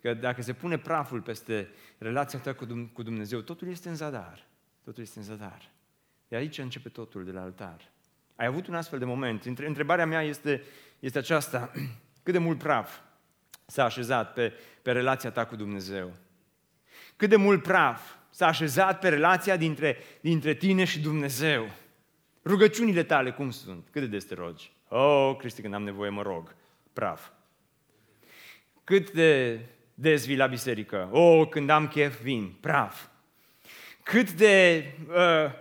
[0.00, 2.54] că dacă se pune praful peste relația ta
[2.92, 4.46] cu Dumnezeu, totul este în zadar.
[4.84, 5.70] Totul este în zadar.
[6.30, 7.90] De aici începe totul, de la altar.
[8.36, 9.44] Ai avut un astfel de moment.
[9.44, 10.62] Întrebarea mea este,
[10.98, 11.70] este aceasta.
[12.22, 12.98] Cât de mult praf
[13.66, 16.12] s-a așezat pe, pe relația ta cu Dumnezeu?
[17.16, 21.70] Cât de mult praf s-a așezat pe relația dintre, dintre tine și Dumnezeu?
[22.44, 23.88] Rugăciunile tale cum sunt?
[23.90, 24.72] Cât de des te rogi?
[24.88, 26.54] Oh, Cristi, când am nevoie mă rog.
[26.92, 27.28] Praf.
[28.84, 29.60] Cât de
[29.94, 31.08] des vii la biserică?
[31.12, 32.56] Oh, când am chef vin.
[32.60, 33.06] Praf.
[34.02, 35.52] Cât de uh,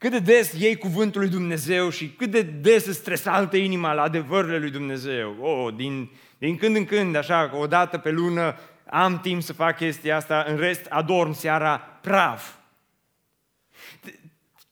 [0.00, 4.02] cât de des iei cuvântul lui Dumnezeu și cât de des îți stresaltă inima la
[4.02, 5.36] adevărurile lui Dumnezeu.
[5.40, 9.76] Oh, din, din când în când, așa, o dată pe lună, am timp să fac
[9.76, 12.54] chestia asta, în rest adorm seara praf.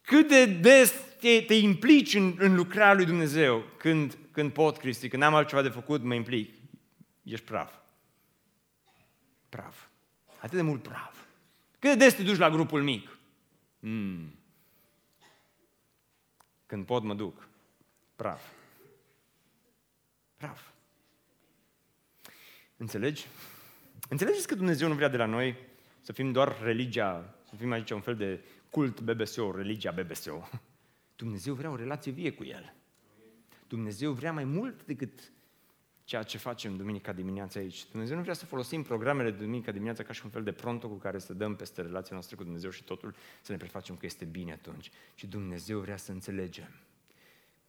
[0.01, 5.09] Cât de des te, te implici în, în lucrarea lui Dumnezeu când, când pot, Cristi,
[5.09, 6.55] când am altceva de făcut, mă implic.
[7.23, 7.73] Ești praf.
[9.49, 9.77] Praf.
[10.39, 11.17] Atât de mult praf.
[11.79, 13.19] Cât de des te duci la grupul mic?
[13.81, 14.38] Mm.
[16.69, 17.49] Când pot, mă duc.
[18.17, 18.43] Praf.
[20.37, 20.69] Praf.
[22.77, 23.27] Înțelegi?
[24.09, 25.57] Înțelegeți că Dumnezeu nu vrea de la noi
[26.01, 30.49] să fim doar religia, să fim aici un fel de cult BBSO, religia BBSO.
[31.17, 32.75] Dumnezeu vrea o relație vie cu El.
[33.69, 35.33] Dumnezeu vrea mai mult decât
[36.09, 37.87] ceea ce facem duminica dimineața aici.
[37.91, 40.89] Dumnezeu nu vrea să folosim programele de duminica dimineața ca și un fel de pronto
[40.89, 44.07] cu care să dăm peste relația noastră cu Dumnezeu și totul să ne prefacem că
[44.07, 44.91] este bine atunci.
[45.15, 46.71] Ci Dumnezeu vrea să înțelegem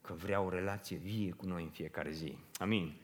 [0.01, 2.37] că vrea o relație vie cu noi în fiecare zi.
[2.57, 2.95] Amin.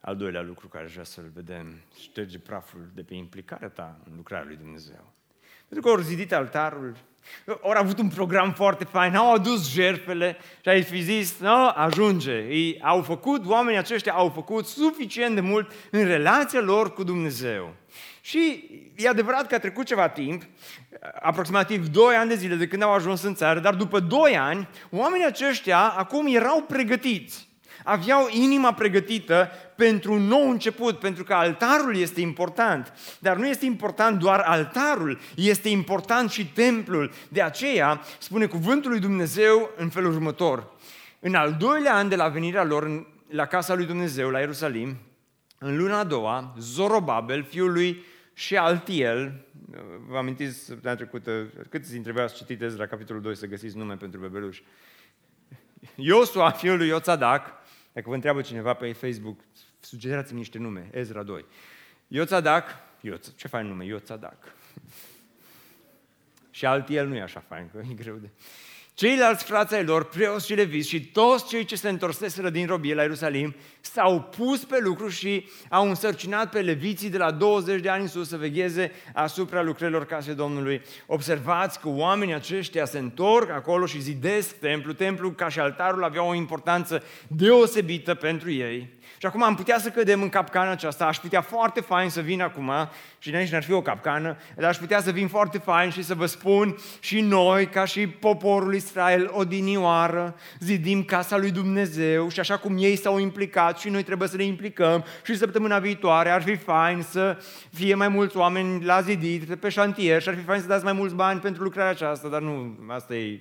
[0.00, 4.16] Al doilea lucru care aș vrea să-l vedem, șterge praful de pe implicarea ta în
[4.16, 5.12] lucrarea lui Dumnezeu.
[5.70, 6.96] Pentru că au zidit altarul,
[7.62, 12.32] au avut un program foarte fain, au adus jertfele și ai fi zis, nu, ajunge.
[12.32, 17.74] Ei au făcut, oamenii aceștia au făcut suficient de mult în relația lor cu Dumnezeu.
[18.20, 18.64] Și
[18.96, 20.42] e adevărat că a trecut ceva timp,
[21.20, 24.68] aproximativ 2 ani de zile de când au ajuns în țară, dar după 2 ani,
[24.90, 27.48] oamenii aceștia acum erau pregătiți
[27.84, 29.50] aveau inima pregătită
[29.80, 32.92] pentru un nou început, pentru că altarul este important.
[33.18, 37.12] Dar nu este important doar altarul, este important și templul.
[37.28, 40.72] De aceea spune cuvântul lui Dumnezeu în felul următor.
[41.20, 44.96] În al doilea an de la venirea lor la casa lui Dumnezeu, la Ierusalim,
[45.58, 49.46] în luna a doua, Zorobabel, fiul lui și Altiel,
[50.08, 53.94] vă amintiți săptămâna trecută, câți dintre voi ați citit la capitolul 2 să găsiți nume
[53.94, 54.62] pentru bebeluși?
[55.94, 57.58] Iosua, fiul lui Iotadac,
[57.92, 59.40] dacă vă întreabă cineva pe Facebook,
[59.80, 61.44] sugerați-mi niște nume, Ezra 2.
[62.06, 62.64] Ioțadac,
[63.00, 64.54] Ioț, ce fain nume, Ioțadac.
[66.50, 68.28] și el nu e așa fain, că e greu de...
[69.00, 72.94] Ceilalți frații ai lor, preoți și leviți și toți cei ce se întorseseră din robie
[72.94, 77.88] la Ierusalim s-au pus pe lucru și au însărcinat pe leviții de la 20 de
[77.88, 80.82] ani în sus să vegheze asupra lucrărilor casei Domnului.
[81.06, 84.92] Observați că oamenii aceștia se întorc acolo și zidesc templu.
[84.92, 88.98] Templu ca și altarul avea o importanță deosebită pentru ei.
[89.20, 92.40] Și acum am putea să cădem în capcana aceasta, aș putea foarte fain să vin
[92.40, 92.70] acum,
[93.18, 96.14] și nici n-ar fi o capcană, dar aș putea să vin foarte fain și să
[96.14, 102.58] vă spun și noi, ca și poporul Israel, odinioară, zidim casa lui Dumnezeu și așa
[102.58, 106.56] cum ei s-au implicat și noi trebuie să ne implicăm și săptămâna viitoare ar fi
[106.56, 107.38] fain să
[107.72, 110.92] fie mai mulți oameni la zidit, pe șantier și ar fi fain să dați mai
[110.92, 113.40] mulți bani pentru lucrarea aceasta, dar nu, asta e,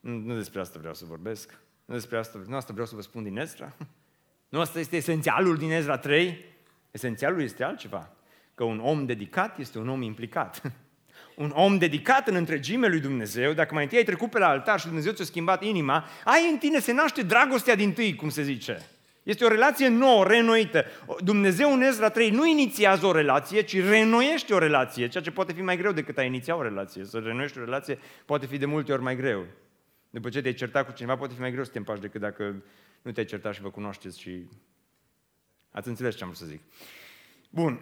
[0.00, 3.02] nu, nu despre asta vreau să vorbesc, nu despre asta, nu asta vreau să vă
[3.02, 3.76] spun din Estra.
[4.48, 6.44] Nu asta este esențialul din Ezra 3?
[6.90, 8.10] Esențialul este altceva.
[8.54, 10.60] Că un om dedicat este un om implicat.
[11.36, 14.80] Un om dedicat în întregime lui Dumnezeu, dacă mai întâi ai trecut pe la altar
[14.80, 18.42] și Dumnezeu ți-a schimbat inima, ai în tine se naște dragostea din tâi, cum se
[18.42, 18.86] zice.
[19.22, 20.84] Este o relație nouă, renoită.
[21.20, 25.52] Dumnezeu în Ezra 3 nu inițiază o relație, ci renoiește o relație, ceea ce poate
[25.52, 27.04] fi mai greu decât a iniția o relație.
[27.04, 29.46] Să renoiești o relație poate fi de multe ori mai greu.
[30.10, 32.62] După ce te-ai certat cu cineva, poate fi mai greu să te împaci decât dacă
[33.06, 34.46] nu te-ai certat și vă cunoașteți și
[35.70, 36.60] ați înțeles ce am vrut să zic.
[37.50, 37.80] Bun.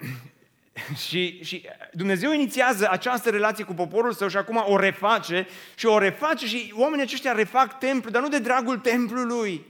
[1.08, 5.98] și, și Dumnezeu inițiază această relație cu poporul său și acum o reface și o
[5.98, 9.66] reface și oamenii aceștia refac templu, dar nu de dragul templului,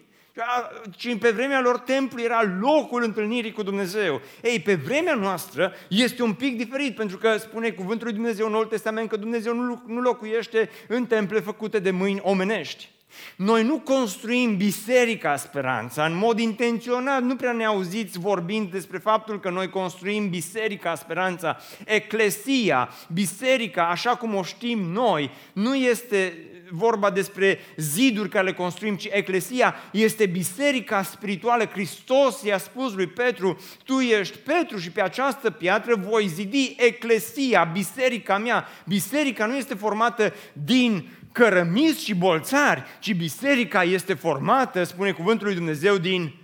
[0.91, 4.21] ci pe vremea lor templu era locul întâlnirii cu Dumnezeu.
[4.43, 8.53] Ei, pe vremea noastră este un pic diferit, pentru că spune cuvântul lui Dumnezeu în
[8.53, 9.55] Noul Testament că Dumnezeu
[9.87, 12.93] nu locuiește în temple făcute de mâini omenești.
[13.37, 19.41] Noi nu construim biserica speranța în mod intenționat, nu prea ne auziți vorbind despre faptul
[19.41, 21.57] că noi construim biserica speranța.
[21.85, 26.35] Eclesia, biserica, așa cum o știm noi, nu este
[26.71, 31.65] vorba despre ziduri care le construim, ci eclesia este biserica spirituală.
[31.65, 37.65] Hristos i-a spus lui Petru, tu ești Petru și pe această piatră voi zidi eclesia,
[37.65, 38.67] biserica mea.
[38.87, 45.57] Biserica nu este formată din cărămizi și bolțari, ci biserica este formată, spune cuvântul lui
[45.57, 46.35] Dumnezeu, din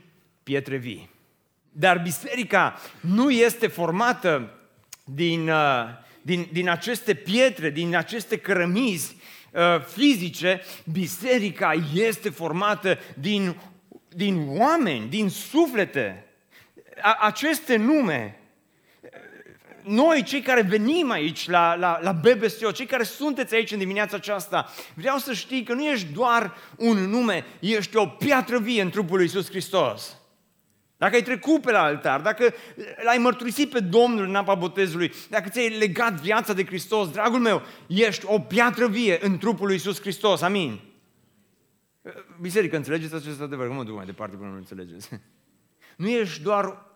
[0.42, 1.10] pietre vii.
[1.72, 4.54] Dar biserica nu este formată
[5.04, 5.84] din, uh,
[6.22, 9.20] din, din aceste pietre, din aceste cărămizi uh,
[9.86, 13.56] fizice, biserica este formată din,
[14.08, 16.24] din oameni, din suflete.
[17.20, 18.40] aceste nume
[19.82, 24.16] noi, cei care venim aici la, la, la BBSO, cei care sunteți aici în dimineața
[24.16, 28.90] aceasta, vreau să știi că nu ești doar un nume, ești o piatră vie în
[28.90, 30.19] trupul lui Iisus Hristos.
[31.00, 32.54] Dacă ai trecut pe la altar, dacă
[33.04, 37.62] l-ai mărturisit pe Domnul în apa botezului, dacă ți-ai legat viața de Hristos, dragul meu,
[37.86, 40.40] ești o piatră vie în trupul lui Iisus Hristos.
[40.40, 40.80] Amin.
[42.40, 43.66] Biserică, înțelegeți acest adevăr?
[43.66, 45.08] Că mă duc mai departe până nu înțelegeți.
[45.96, 46.86] Nu ești doar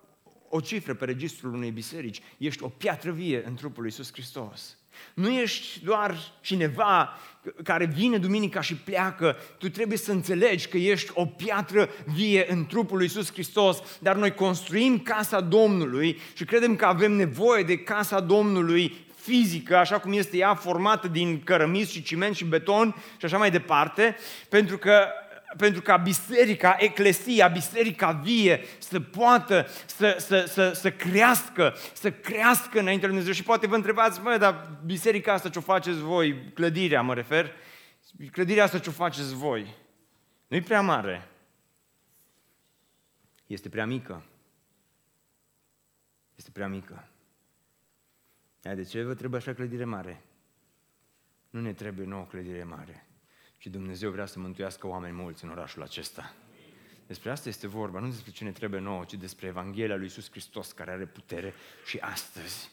[0.48, 4.78] o cifră pe registrul unei biserici, ești o piatră vie în trupul lui Iisus Hristos.
[5.14, 7.18] Nu ești doar cineva
[7.62, 12.66] care vine duminica și pleacă, tu trebuie să înțelegi că ești o piatră vie în
[12.66, 17.78] trupul lui Iisus Hristos, dar noi construim casa Domnului și credem că avem nevoie de
[17.78, 23.24] casa Domnului fizică, așa cum este ea formată din cărămizi și ciment și beton și
[23.24, 24.16] așa mai departe,
[24.48, 25.06] pentru că
[25.56, 32.78] pentru ca biserica, eclesia, biserica vie să poată să, să, să, să crească, să crească
[32.78, 33.32] înainte lui Dumnezeu.
[33.32, 37.52] Și poate vă întrebați, mă, dar biserica asta ce o faceți voi, clădirea mă refer,
[38.30, 39.74] clădirea asta ce o faceți voi,
[40.46, 41.28] nu e prea mare,
[43.46, 44.22] este prea mică.
[46.34, 47.08] Este prea mică.
[48.60, 50.22] De ce vă trebuie așa clădire mare?
[51.50, 53.03] Nu ne trebuie nouă clădire mare.
[53.64, 56.34] Și Dumnezeu vrea să mântuiască oameni mulți în orașul acesta.
[57.06, 60.30] Despre asta este vorba, nu despre ce ne trebuie nouă, ci despre Evanghelia lui Iisus
[60.30, 61.54] Hristos, care are putere
[61.86, 62.70] și astăzi.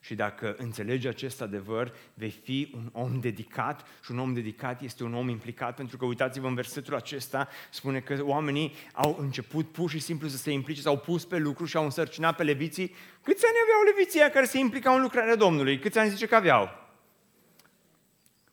[0.00, 5.04] Și dacă înțelegi acest adevăr, vei fi un om dedicat și un om dedicat este
[5.04, 9.90] un om implicat, pentru că uitați-vă în versetul acesta, spune că oamenii au început pur
[9.90, 12.94] și simplu să se implice, s-au pus pe lucru și au însărcinat pe leviții.
[13.22, 15.78] Câți ani aveau leviții care se implicau în lucrarea Domnului?
[15.78, 16.68] Câți ani zice că aveau?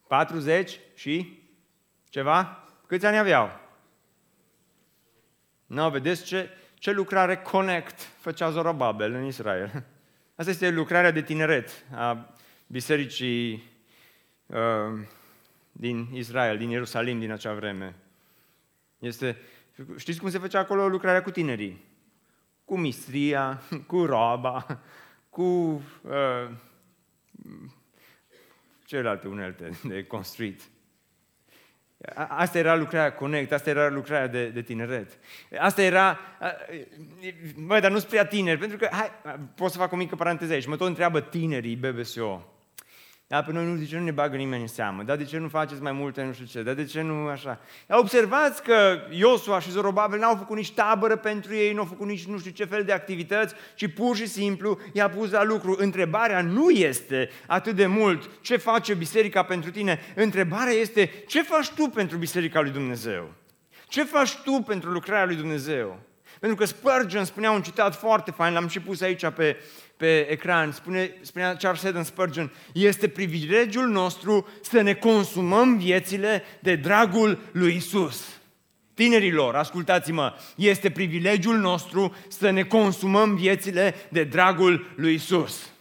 [0.08, 1.46] 40 și
[2.10, 2.64] ceva?
[2.88, 3.60] Câți ani aveau?
[5.66, 9.84] Nu, vedeți ce, ce lucrare Connect făcea Zorobabel în Israel.
[10.36, 12.36] Asta este lucrarea de tineret a
[12.68, 13.64] bisericii
[14.46, 15.06] uh,
[15.72, 17.96] din Israel, din Ierusalim, din acea vreme.
[19.00, 19.38] Este,
[19.98, 21.86] știți cum se făcea acolo lucrarea cu tinerii?
[22.66, 24.66] Cu mistria, cu roba,
[25.30, 26.50] cu uh,
[28.86, 30.62] celelalte unelte de construit.
[32.28, 35.18] Asta era lucrarea Connect, asta era lucrarea de, de tineret.
[35.60, 36.20] Asta era,
[37.66, 39.12] băi, dar nu sunt prea tineri, pentru că, hai,
[39.56, 42.57] pot să fac o mică paranteză aici, mă tot întreabă tinerii BBSO.
[43.30, 45.04] Da, pe noi nu, zice, nu ne bagă nimeni în seamă.
[45.04, 46.64] Dar de ce nu faceți mai multe, nu știu ce?
[46.64, 47.60] Dar de ce nu așa?
[47.90, 52.26] Observați că Iosua și Zorobabel n-au făcut nici tabără pentru ei, nu au făcut nici
[52.26, 55.76] nu știu ce fel de activități, ci pur și simplu i-a pus la lucru.
[55.80, 60.00] Întrebarea nu este atât de mult ce face biserica pentru tine.
[60.16, 63.34] Întrebarea este ce faci tu pentru biserica lui Dumnezeu?
[63.88, 66.00] Ce faci tu pentru lucrarea lui Dumnezeu?
[66.40, 69.58] Pentru că Spurgeon spunea un citat foarte fain, l-am și pus aici pe,
[69.98, 76.76] pe ecran, spune, spunea Charles Haddon Spurgeon, este privilegiul nostru să ne consumăm viețile de
[76.76, 78.40] dragul lui Isus.
[78.94, 85.72] Tinerilor, ascultați-mă, este privilegiul nostru să ne consumăm viețile de dragul lui Isus.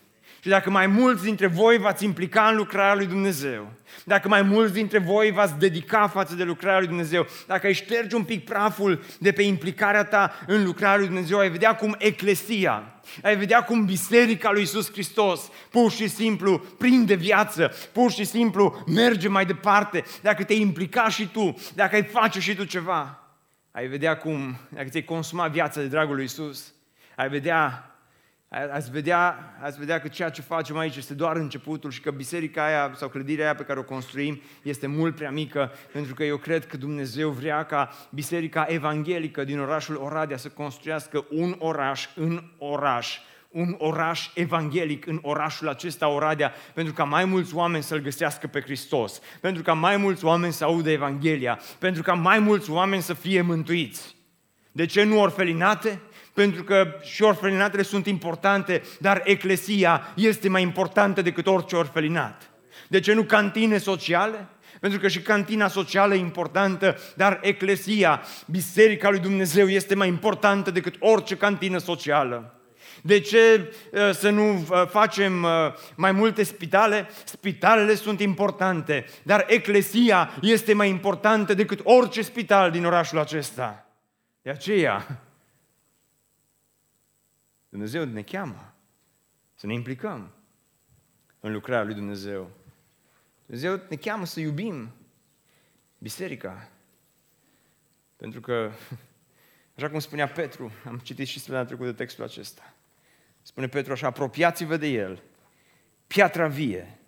[0.47, 3.73] Și dacă mai mulți dintre voi v-ați implica în lucrarea lui Dumnezeu,
[4.05, 8.17] dacă mai mulți dintre voi v-ați dedica față de lucrarea lui Dumnezeu, dacă ai șterge
[8.17, 13.01] un pic praful de pe implicarea ta în lucrarea lui Dumnezeu, ai vedea cum eclesia,
[13.23, 18.83] ai vedea cum biserica lui Isus Hristos pur și simplu prinde viață, pur și simplu
[18.87, 23.23] merge mai departe, dacă te implica și tu, dacă ai face și tu ceva,
[23.71, 26.75] ai vedea cum, dacă ți-ai consuma viața de dragul lui Isus,
[27.17, 27.91] ai vedea
[28.49, 32.65] Ați vedea, ați vedea că ceea ce facem aici este doar începutul și că biserica
[32.65, 36.37] aia sau clădirea aia pe care o construim este mult prea mică, pentru că eu
[36.37, 42.43] cred că Dumnezeu vrea ca biserica evanghelică din orașul Oradea să construiască un oraș în
[42.59, 43.19] oraș,
[43.51, 48.61] un oraș evanghelic în orașul acesta Oradea, pentru ca mai mulți oameni să-L găsească pe
[48.61, 53.15] Hristos, pentru ca mai mulți oameni să audă Evanghelia, pentru ca mai mulți oameni să
[53.15, 54.16] fie mântuiți.
[54.77, 56.01] De ce nu orfelinate?
[56.33, 62.51] pentru că și orfelinatele sunt importante, dar eclesia este mai importantă decât orice orfelinat.
[62.89, 64.47] De ce nu cantine sociale?
[64.81, 70.71] Pentru că și cantina socială e importantă, dar eclesia, biserica lui Dumnezeu, este mai importantă
[70.71, 72.61] decât orice cantină socială.
[73.03, 75.51] De ce uh, să nu uh, facem uh,
[75.95, 77.09] mai multe spitale?
[77.25, 83.86] Spitalele sunt importante, dar eclesia este mai importantă decât orice spital din orașul acesta.
[84.47, 85.23] De aceea,
[87.69, 88.75] Dumnezeu ne cheamă
[89.55, 90.33] să ne implicăm
[91.41, 92.51] în lucrarea lui Dumnezeu.
[93.47, 94.95] Dumnezeu ne cheamă să iubim
[95.99, 96.69] biserica.
[98.17, 98.73] Pentru că,
[99.77, 102.75] așa cum spunea Petru, am citit și săptămâna trecută textul acesta,
[103.43, 105.23] spune Petru așa, apropiați-vă de el,
[106.07, 106.99] piatra vie,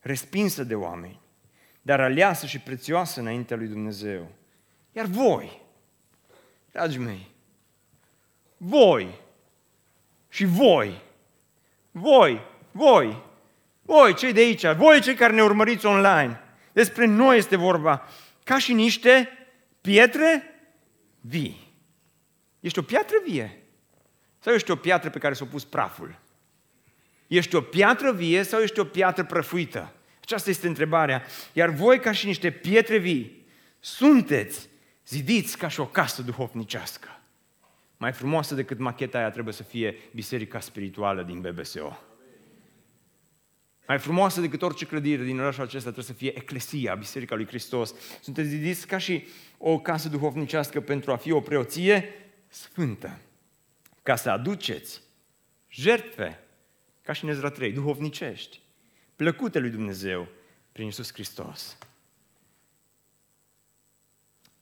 [0.00, 1.20] respinsă de oameni,
[1.82, 4.30] dar aleasă și prețioasă înaintea lui Dumnezeu.
[4.92, 5.61] Iar voi,
[6.72, 7.30] dragii mei,
[8.56, 9.20] voi
[10.28, 11.02] și voi,
[11.90, 13.22] voi, voi,
[13.82, 16.40] voi, cei de aici, voi cei care ne urmăriți online,
[16.72, 18.08] despre noi este vorba,
[18.44, 19.28] ca și niște
[19.80, 20.54] pietre
[21.20, 21.70] vii.
[22.60, 23.62] Ești o piatră vie?
[24.38, 26.18] Sau ești o piatră pe care s-a pus praful?
[27.26, 29.92] Ești o piatră vie sau ești o piatră prăfuită?
[30.20, 31.22] Aceasta este întrebarea.
[31.52, 33.46] Iar voi, ca și niște pietre vii,
[33.80, 34.68] sunteți
[35.06, 37.08] zidiți ca și o casă duhovnicească.
[37.96, 41.98] Mai frumoasă decât macheta aia trebuie să fie biserica spirituală din BBSO.
[43.86, 47.94] Mai frumoasă decât orice clădire din orașul acesta trebuie să fie Eclesia, Biserica lui Hristos.
[48.20, 49.26] Sunteți zidiți ca și
[49.58, 52.08] o casă duhovnicească pentru a fi o preoție
[52.48, 53.18] sfântă.
[54.02, 55.00] Ca să aduceți
[55.68, 56.40] jertfe,
[57.02, 58.60] ca și în Ezra 3, duhovnicești,
[59.16, 60.28] plăcute lui Dumnezeu
[60.72, 61.78] prin Iisus Hristos.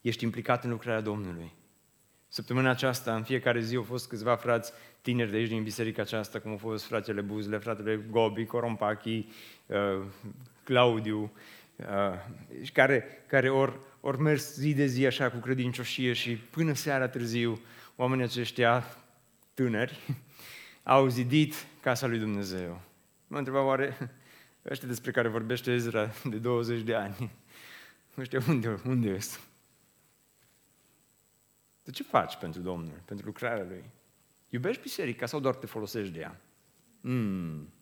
[0.01, 1.53] Ești implicat în lucrarea Domnului.
[2.29, 6.41] Săptămâna aceasta, în fiecare zi, au fost câțiva frați tineri de aici din biserica aceasta,
[6.41, 9.27] cum au fost fratele Buzle, fratele Gobi, Corompachi,
[9.67, 10.03] uh,
[10.65, 11.33] Claudiu,
[11.77, 11.87] uh,
[12.73, 17.61] care, care ori, ori mers zi de zi așa cu credincioșie și până seara târziu,
[17.97, 18.97] oamenii aceștia
[19.55, 19.99] tânări
[20.83, 22.81] au zidit casa lui Dumnezeu.
[23.27, 23.97] Mă întreba oare
[24.71, 27.31] ăștia despre care vorbește Ezra de 20 de ani,
[28.19, 29.50] ăștia unde, unde sunt?
[31.83, 33.85] Tu ce faci pentru Domnul, pentru lucrarea Lui?
[34.49, 36.41] Iubești biserica sau doar te folosești de ea?
[37.01, 37.73] Mm.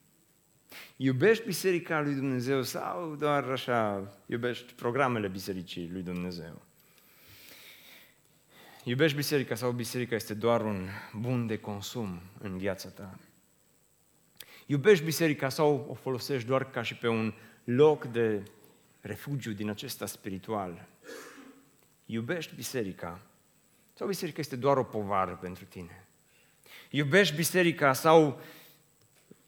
[0.96, 6.62] Iubești biserica lui Dumnezeu sau doar așa iubești programele bisericii lui Dumnezeu?
[8.84, 13.18] Iubești biserica sau biserica este doar un bun de consum în viața ta?
[14.66, 17.34] Iubești biserica sau o folosești doar ca și pe un
[17.64, 18.42] loc de
[19.00, 20.88] refugiu din acesta spiritual?
[22.04, 23.20] Iubești biserica
[23.98, 26.06] sau biserica este doar o povară pentru tine?
[26.90, 28.40] Iubești biserica sau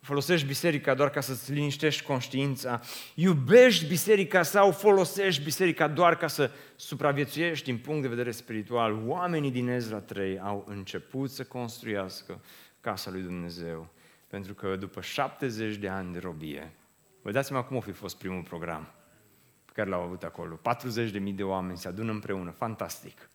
[0.00, 2.80] folosești biserica doar ca să-ți liniștești conștiința?
[3.14, 9.02] Iubești biserica sau folosești biserica doar ca să supraviețuiești din punct de vedere spiritual?
[9.06, 12.40] Oamenii din Ezra 3 au început să construiască
[12.80, 13.88] casa lui Dumnezeu,
[14.28, 16.72] pentru că după 70 de ani de robie,
[17.22, 18.92] vă dați seama cum a fi fost primul program
[19.64, 20.60] pe care l-au avut acolo.
[21.22, 23.30] 40.000 de oameni se adună împreună, fantastic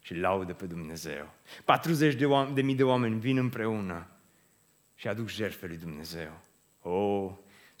[0.00, 1.34] și laudă pe Dumnezeu.
[1.64, 4.06] 40 de, oameni, de mii de oameni vin împreună
[4.94, 6.40] și aduc jertfe lui Dumnezeu.
[6.82, 7.30] Oh,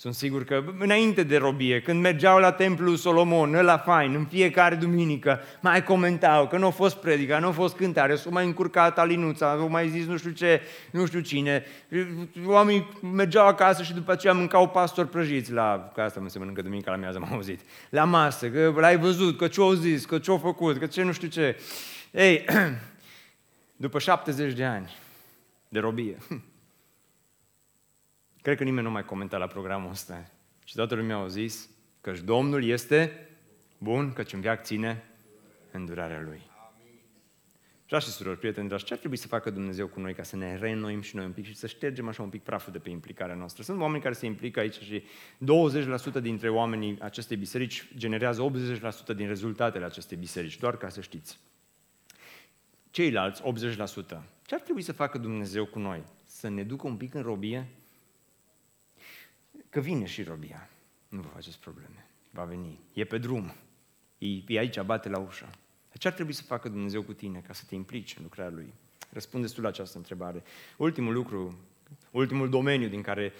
[0.00, 4.74] sunt sigur că înainte de robie, când mergeau la templul Solomon, la fain, în fiecare
[4.74, 8.98] duminică, mai comentau că nu a fost predica, nu a fost cântare, s-au mai încurcat
[8.98, 10.60] alinuța, au mai zis nu știu ce,
[10.90, 11.64] nu știu cine.
[12.46, 16.62] Oamenii mergeau acasă și după aceea mâncau pastori prăjiți la, că asta mă se mănâncă
[16.62, 17.60] duminica la miază, am auzit,
[17.90, 21.28] la masă, că l-ai văzut, că ce-au zis, că ce-au făcut, că ce nu știu
[21.28, 21.56] ce.
[22.12, 22.44] Ei,
[23.76, 24.96] după 70 de ani
[25.68, 26.16] de robie,
[28.48, 30.30] Cred că nimeni nu mai comenta la programul ăsta.
[30.64, 31.68] Și toată lumea a zis
[32.00, 33.28] că Domnul este
[33.78, 35.04] bun, căci în viac ține
[35.70, 36.42] îndurarea Lui.
[37.86, 40.36] Dragi și surori, prieteni dragi, ce ar trebui să facă Dumnezeu cu noi ca să
[40.36, 42.90] ne reînnoim și noi un pic și să ștergem așa un pic praful de pe
[42.90, 43.62] implicarea noastră?
[43.62, 45.02] Sunt oameni care se implică aici și
[46.18, 48.50] 20% dintre oamenii acestei biserici generează
[49.12, 51.38] 80% din rezultatele acestei biserici, doar ca să știți.
[52.90, 56.02] Ceilalți, 80%, ce ar trebui să facă Dumnezeu cu noi?
[56.24, 57.68] Să ne ducă un pic în robie?
[59.68, 60.68] Că vine și robia.
[61.08, 62.06] Nu vă faceți probleme.
[62.30, 62.78] Va veni.
[62.92, 63.54] E pe drum.
[64.18, 65.50] E, e aici, bate la ușă.
[65.98, 68.72] Ce ar trebui să facă Dumnezeu cu tine ca să te implici în lucrarea Lui?
[69.10, 70.42] Răspundeți tu la această întrebare.
[70.76, 71.58] Ultimul lucru,
[72.10, 73.32] ultimul domeniu din care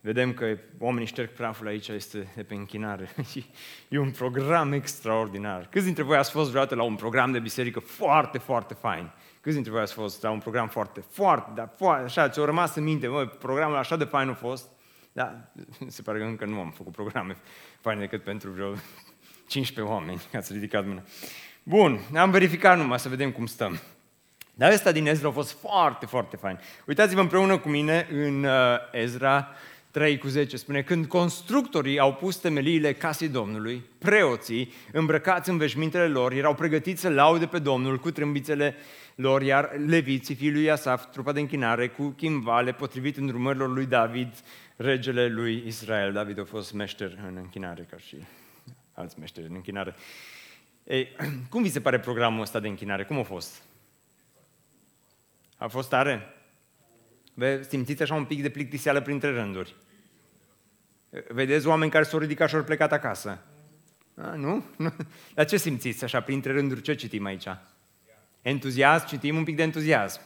[0.00, 3.08] vedem că oamenii șterg praful aici este de pe închinare.
[3.88, 5.68] e un program extraordinar.
[5.70, 9.10] Câți dintre voi ați fost vreodată la un program de biserică foarte, foarte fain?
[9.40, 12.74] Câți dintre voi ați fost la un program foarte, foarte, dar foarte, așa, ți-au rămas
[12.74, 14.68] în minte, mă, programul așa de fain a fost?
[15.12, 15.50] Da,
[15.86, 17.36] se pare că încă nu am făcut programe
[17.80, 18.74] faine decât pentru vreo
[19.48, 21.02] 15 oameni, ați ridicat mâna.
[21.62, 23.80] Bun, am verificat numai să vedem cum stăm.
[24.54, 26.58] Dar ăsta din Ezra a fost foarte, foarte fain.
[26.86, 28.52] Uitați-vă împreună cu mine în uh,
[28.92, 29.48] Ezra
[29.96, 30.56] 3 cu 10.
[30.56, 37.00] Spune, când constructorii au pus temeliile casei Domnului, preoții, îmbrăcați în veșmintele lor, erau pregătiți
[37.00, 38.74] să laude pe Domnul cu trâmbițele
[39.14, 44.34] lor, iar leviții, fiul lui Asaf, trupa de închinare, cu chimvale, potrivit îndrumărilor lui David,
[44.76, 46.12] regele lui Israel.
[46.12, 48.16] David a fost meșter în închinare, ca și
[48.92, 49.94] alți meșteri în închinare.
[50.84, 51.08] Ei,
[51.50, 53.04] cum vi se pare programul ăsta de închinare?
[53.04, 53.62] Cum a fost?
[55.56, 56.34] A fost tare?
[57.34, 59.74] Vă simțiți așa un pic de plictiseală printre rânduri.
[61.28, 63.38] Vedeți oameni care s-au ridicat și au plecat acasă.
[64.16, 64.64] A, nu?
[64.76, 64.92] nu?
[65.34, 66.80] Dar ce simțiți așa printre rânduri?
[66.80, 67.46] Ce citim aici?
[68.42, 69.06] Entuziasm?
[69.06, 70.20] Citim un pic de entuziasm.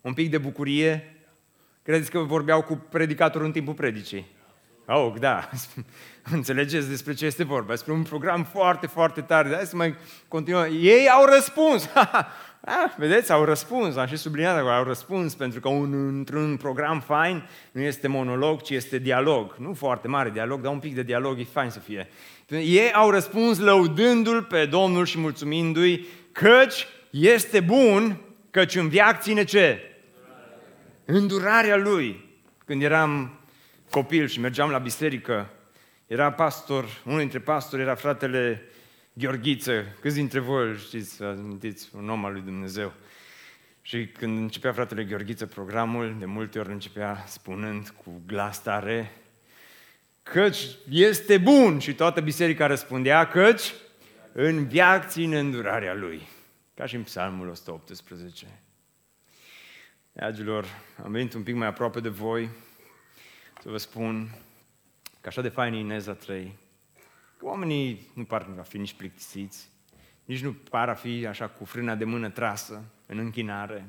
[0.00, 1.16] Un pic de bucurie?
[1.82, 4.26] Credeți că vorbeau cu predicatorul în timpul predicii?
[4.92, 5.48] Oh, da,
[6.32, 9.54] înțelegeți despre ce este vorba, despre un program foarte, foarte tare.
[9.54, 9.94] Hai să mai
[10.28, 10.68] continuăm.
[10.80, 11.88] Ei au răspuns!
[12.64, 17.00] Ah, vedeți, au răspuns, am și subliniat acolo, au răspuns, pentru că un, într-un program
[17.00, 19.54] fain nu este monolog, ci este dialog.
[19.58, 22.08] Nu foarte mare dialog, dar un pic de dialog e fain să fie.
[22.48, 28.20] Ei au răspuns lăudându-L pe Domnul și mulțumindu-i, căci este bun,
[28.50, 29.78] căci în viac ține ce?
[31.04, 32.24] Îndurarea Lui.
[32.64, 33.39] Când eram
[33.90, 35.50] copil și mergeam la biserică,
[36.06, 38.62] era pastor, unul dintre pastori era fratele
[39.12, 39.84] Gheorghiță.
[40.00, 42.92] Câți dintre voi știți, amintiți, un om al lui Dumnezeu.
[43.82, 49.12] Și când începea fratele Gheorghiță programul, de multe ori începea spunând cu glas tare,
[50.22, 53.74] căci este bun și toată biserica răspundea, căci
[54.32, 56.28] în viac ține îndurarea lui.
[56.74, 58.46] Ca și în psalmul 118.
[60.12, 60.66] Dragilor,
[61.04, 62.48] am venit un pic mai aproape de voi,
[63.62, 64.30] să vă spun
[65.20, 66.56] că așa de fain e în Ezra 3,
[67.38, 69.68] că oamenii nu par a fi nici plictisiți,
[70.24, 73.86] nici nu par a fi așa cu frâna de mână trasă în închinare,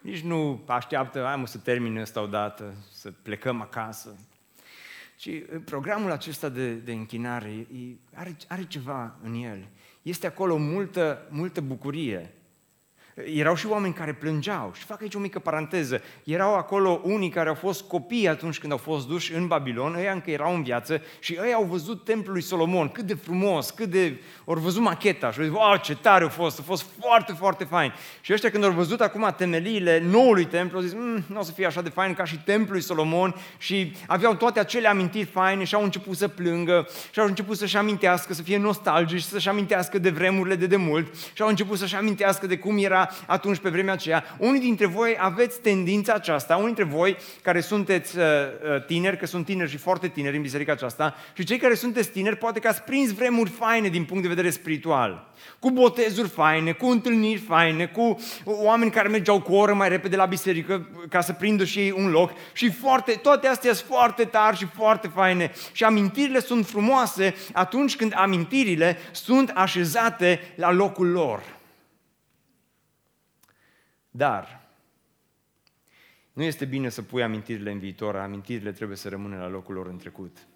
[0.00, 4.16] nici nu așteaptă, hai mă să termin ăsta odată, să plecăm acasă.
[5.18, 5.30] Și
[5.64, 9.68] programul acesta de, de închinare e, are, are ceva în el.
[10.02, 12.34] Este acolo multă, multă bucurie.
[13.14, 14.72] Erau și oameni care plângeau.
[14.74, 16.02] Și fac aici o mică paranteză.
[16.24, 20.10] Erau acolo unii care au fost copii atunci când au fost duși în Babilon, ei
[20.12, 23.90] încă erau în viață și ei au văzut templul lui Solomon, cât de frumos, cât
[23.90, 24.20] de...
[24.46, 27.64] Au văzut macheta și au zis, wow, ce tare a fost, a fost foarte, foarte
[27.64, 27.92] fain.
[28.20, 31.52] Și ăștia când au văzut acum temeliile noului templu, au zis, mm, nu o să
[31.52, 35.64] fie așa de fain ca și templul lui Solomon și aveau toate acele amintiri faine
[35.64, 39.98] și au început să plângă și au început să-și amintească, să fie nostalgici, să-și amintească
[39.98, 43.92] de vremurile de demult și au început să-și amintească de cum era atunci pe vremea
[43.92, 44.24] aceea.
[44.38, 49.26] Unii dintre voi aveți tendința aceasta, unii dintre voi care sunteți uh, uh, tineri, că
[49.26, 52.68] sunt tineri și foarte tineri în biserica aceasta, și cei care sunteți tineri, poate că
[52.68, 55.30] ați prins vremuri faine din punct de vedere spiritual.
[55.58, 60.16] Cu botezuri faine, cu întâlniri faine, cu oameni care mergeau cu o oră mai repede
[60.16, 62.32] la biserică ca să prindă și ei un loc.
[62.52, 65.52] Și foarte, toate astea sunt foarte tari și foarte faine.
[65.72, 71.42] Și amintirile sunt frumoase atunci când amintirile sunt așezate la locul lor.
[74.14, 74.68] Dar
[76.32, 79.86] nu este bine să pui amintirile în viitor, amintirile trebuie să rămână la locul lor
[79.86, 80.46] în trecut.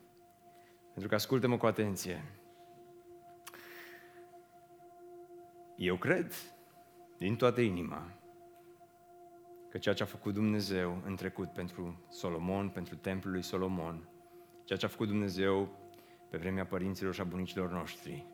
[0.92, 2.24] Pentru că ascultă-mă cu atenție.
[5.76, 6.32] Eu cred
[7.18, 8.12] din toată inima
[9.70, 14.08] că ceea ce a făcut Dumnezeu în trecut pentru Solomon, pentru templul lui Solomon,
[14.64, 15.68] ceea ce a făcut Dumnezeu
[16.30, 18.26] pe vremea părinților și a bunicilor noștri,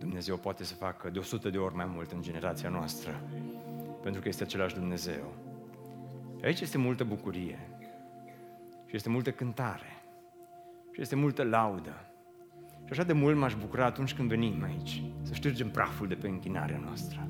[0.00, 3.20] Dumnezeu poate să facă de 100 de ori mai mult în generația noastră
[4.02, 5.34] pentru că este același Dumnezeu.
[6.42, 7.58] Aici este multă bucurie.
[8.86, 10.02] Și este multă cântare.
[10.92, 12.04] Și este multă laudă.
[12.84, 16.28] Și așa de mult m-aș bucura atunci când venim aici, să ștergem praful de pe
[16.28, 17.28] închinarea noastră.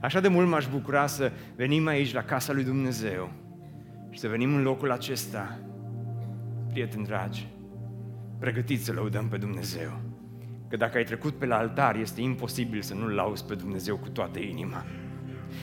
[0.00, 3.32] Așa de mult m-aș bucura să venim aici la casa lui Dumnezeu
[4.10, 5.58] și să venim în locul acesta,
[6.68, 7.48] prieteni dragi,
[8.38, 10.00] pregătiți să lăudăm pe Dumnezeu.
[10.74, 14.08] Că dacă ai trecut pe la altar, este imposibil să nu-L lauzi pe Dumnezeu cu
[14.08, 14.84] toată inima.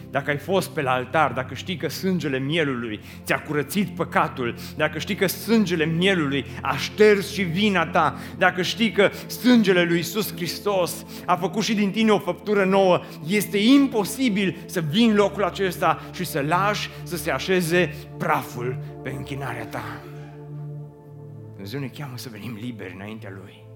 [0.10, 5.00] Dacă ai fost pe la altar, dacă știi că sângele mielului ți-a curățit păcatul, dacă
[5.00, 10.34] știi că sângele mielului a șters și vina ta, dacă știi că sângele lui Iisus
[10.36, 15.44] Hristos a făcut și din tine o făptură nouă, este imposibil să vii în locul
[15.44, 20.02] acesta și să lași să se așeze praful pe închinarea ta.
[21.52, 23.70] Dumnezeu ne cheamă să venim liberi înaintea Lui.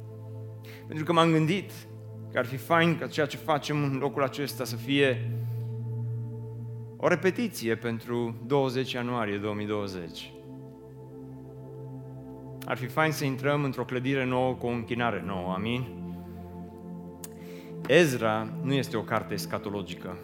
[0.88, 1.72] Pentru că m-am gândit
[2.32, 5.32] că ar fi fain ca ceea ce facem în locul acesta să fie
[6.98, 10.34] o repetiție pentru 20 ianuarie 2020.
[12.66, 15.88] Ar fi fain să intrăm într-o clădire nouă cu o închinare nouă, amin?
[17.88, 20.18] Ezra nu este o carte escatologică,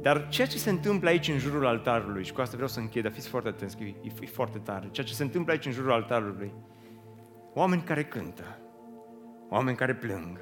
[0.00, 3.02] dar ceea ce se întâmplă aici în jurul altarului, și cu asta vreau să închei,
[3.02, 5.72] dar fiți foarte atenți, că e, e foarte tare, ceea ce se întâmplă aici în
[5.72, 6.52] jurul altarului,
[7.54, 8.58] oameni care cântă,
[9.54, 10.40] oameni care plâng,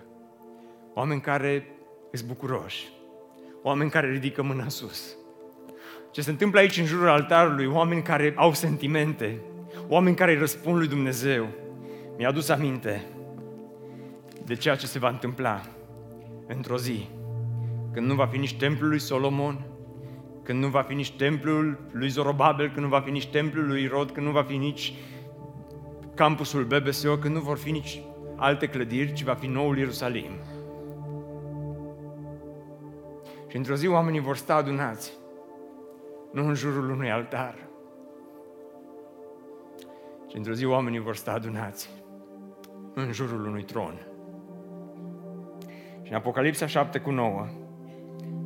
[0.94, 1.66] oameni care
[2.12, 2.88] sunt bucuroși,
[3.62, 5.16] oameni care ridică mâna sus,
[6.10, 9.40] ce se întâmplă aici în jurul altarului, oameni care au sentimente,
[9.88, 11.48] oameni care îi răspund lui Dumnezeu.
[12.18, 13.04] Mi-a adus aminte
[14.44, 15.60] de ceea ce se va întâmpla
[16.46, 17.08] într-o zi,
[17.92, 19.66] când nu va fi nici templul lui Solomon,
[20.42, 23.86] când nu va fi nici templul lui Zorobabel, când nu va fi nici templul lui
[23.86, 24.94] Rod, când nu va fi nici
[26.14, 28.00] campusul BBSO, când nu vor fi nici
[28.42, 30.30] alte clădiri, ci va fi noul Ierusalim.
[33.48, 35.12] Și într-o zi oamenii vor sta adunați
[36.32, 37.54] nu în jurul unui altar.
[40.28, 41.90] Și într-o zi oamenii vor sta adunați
[42.94, 44.06] în jurul unui tron.
[46.02, 47.46] Și în Apocalipsa 7 cu 9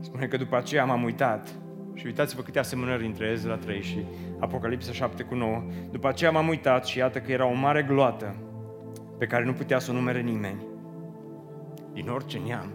[0.01, 1.55] spune că după aceea m-am uitat
[1.94, 4.05] și uitați-vă câte asemănări între Ezra 3 și
[4.40, 5.62] Apocalipsa 7 cu 9.
[5.90, 8.45] După aceea m-am uitat și iată că era o mare gloată
[9.18, 10.66] pe care nu putea să o numere nimeni.
[11.92, 12.72] Din orice neam.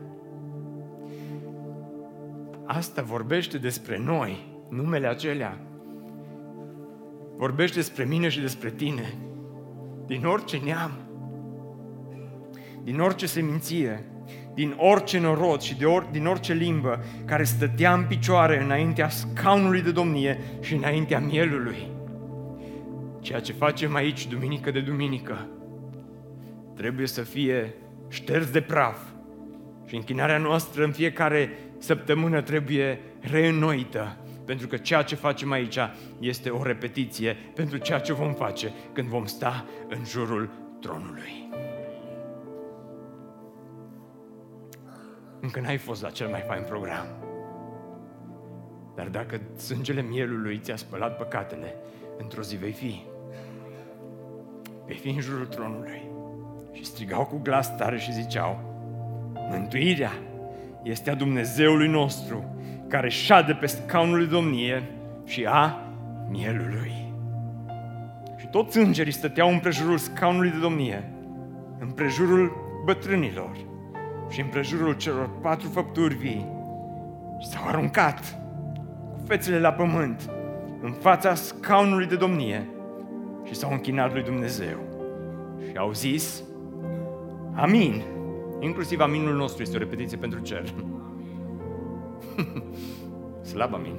[2.65, 5.57] Asta vorbește despre noi numele acelea
[7.41, 9.13] vorbește despre mine și despre tine,
[10.05, 10.91] din orice neam,
[12.83, 14.05] din orice seminție,
[14.53, 19.81] din orice norod și de or, din orice limbă care stătea în picioare înaintea scaunului
[19.81, 21.87] de domnie și înaintea mielului.
[23.19, 25.47] Ceea ce facem aici, duminică de duminică,
[26.82, 27.73] trebuie să fie
[28.09, 28.99] șters de praf
[29.86, 35.77] și închinarea noastră în fiecare săptămână trebuie reînnoită pentru că ceea ce facem aici
[36.19, 41.49] este o repetiție pentru ceea ce vom face când vom sta în jurul tronului.
[45.39, 47.05] Încă n-ai fost la cel mai fain program.
[48.95, 51.75] Dar dacă sângele mielului ți-a spălat păcatele,
[52.17, 53.03] într-o zi vei fi.
[54.86, 56.19] Vei fi în jurul tronului.
[56.72, 58.59] Și strigau cu glas tare și ziceau,
[59.49, 60.11] Mântuirea
[60.84, 62.55] este a Dumnezeului nostru
[62.88, 64.84] care șade pe scaunul de domnie
[65.26, 65.80] și a
[66.30, 67.13] mielului.
[68.38, 71.11] Și toți îngerii stăteau în prejurul scaunului de domnie,
[71.80, 72.51] în prejurul
[72.86, 73.51] bătrânilor
[74.30, 76.45] și în prejurul celor patru făpturi vii
[77.39, 78.19] și s-au aruncat
[79.13, 80.30] cu fețele la pământ
[80.82, 82.67] în fața scaunului de domnie
[83.43, 84.78] și s-au închinat lui Dumnezeu
[85.69, 86.43] și au zis
[87.56, 88.04] Amin.
[88.60, 90.64] Inclusiv aminul nostru este o repetiție pentru cer.
[93.52, 93.95] Slab amin.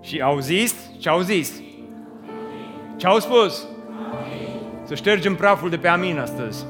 [0.00, 1.60] Și au zis, ce au zis?
[2.96, 3.66] Ce au spus?
[4.84, 6.64] Să ștergem praful de pe amin astăzi.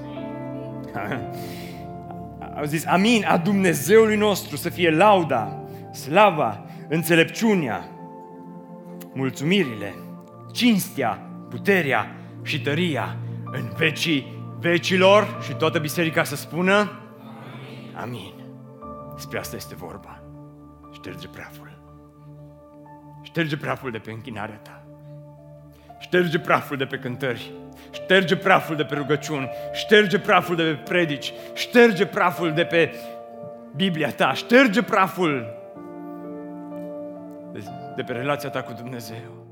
[2.59, 7.89] au zis, amin, a Dumnezeului nostru să fie lauda, slava, înțelepciunea,
[9.15, 9.95] mulțumirile,
[10.53, 14.36] cinstea, puterea și tăria în vecii
[14.71, 17.95] vecilor și toată biserica să spună Amin.
[17.95, 18.35] Amin.
[19.15, 20.23] Despre asta este vorba.
[20.93, 21.79] Șterge praful.
[23.23, 24.87] Șterge praful de pe închinarea ta.
[25.99, 27.53] Șterge praful de pe cântări.
[27.91, 29.51] Șterge praful de pe rugăciuni.
[29.73, 31.33] Șterge praful de pe predici.
[31.55, 32.95] Șterge praful de pe
[33.77, 34.33] Biblia ta.
[34.33, 35.47] Șterge praful
[37.53, 37.65] de,
[37.97, 39.46] de pe relația ta cu Dumnezeu.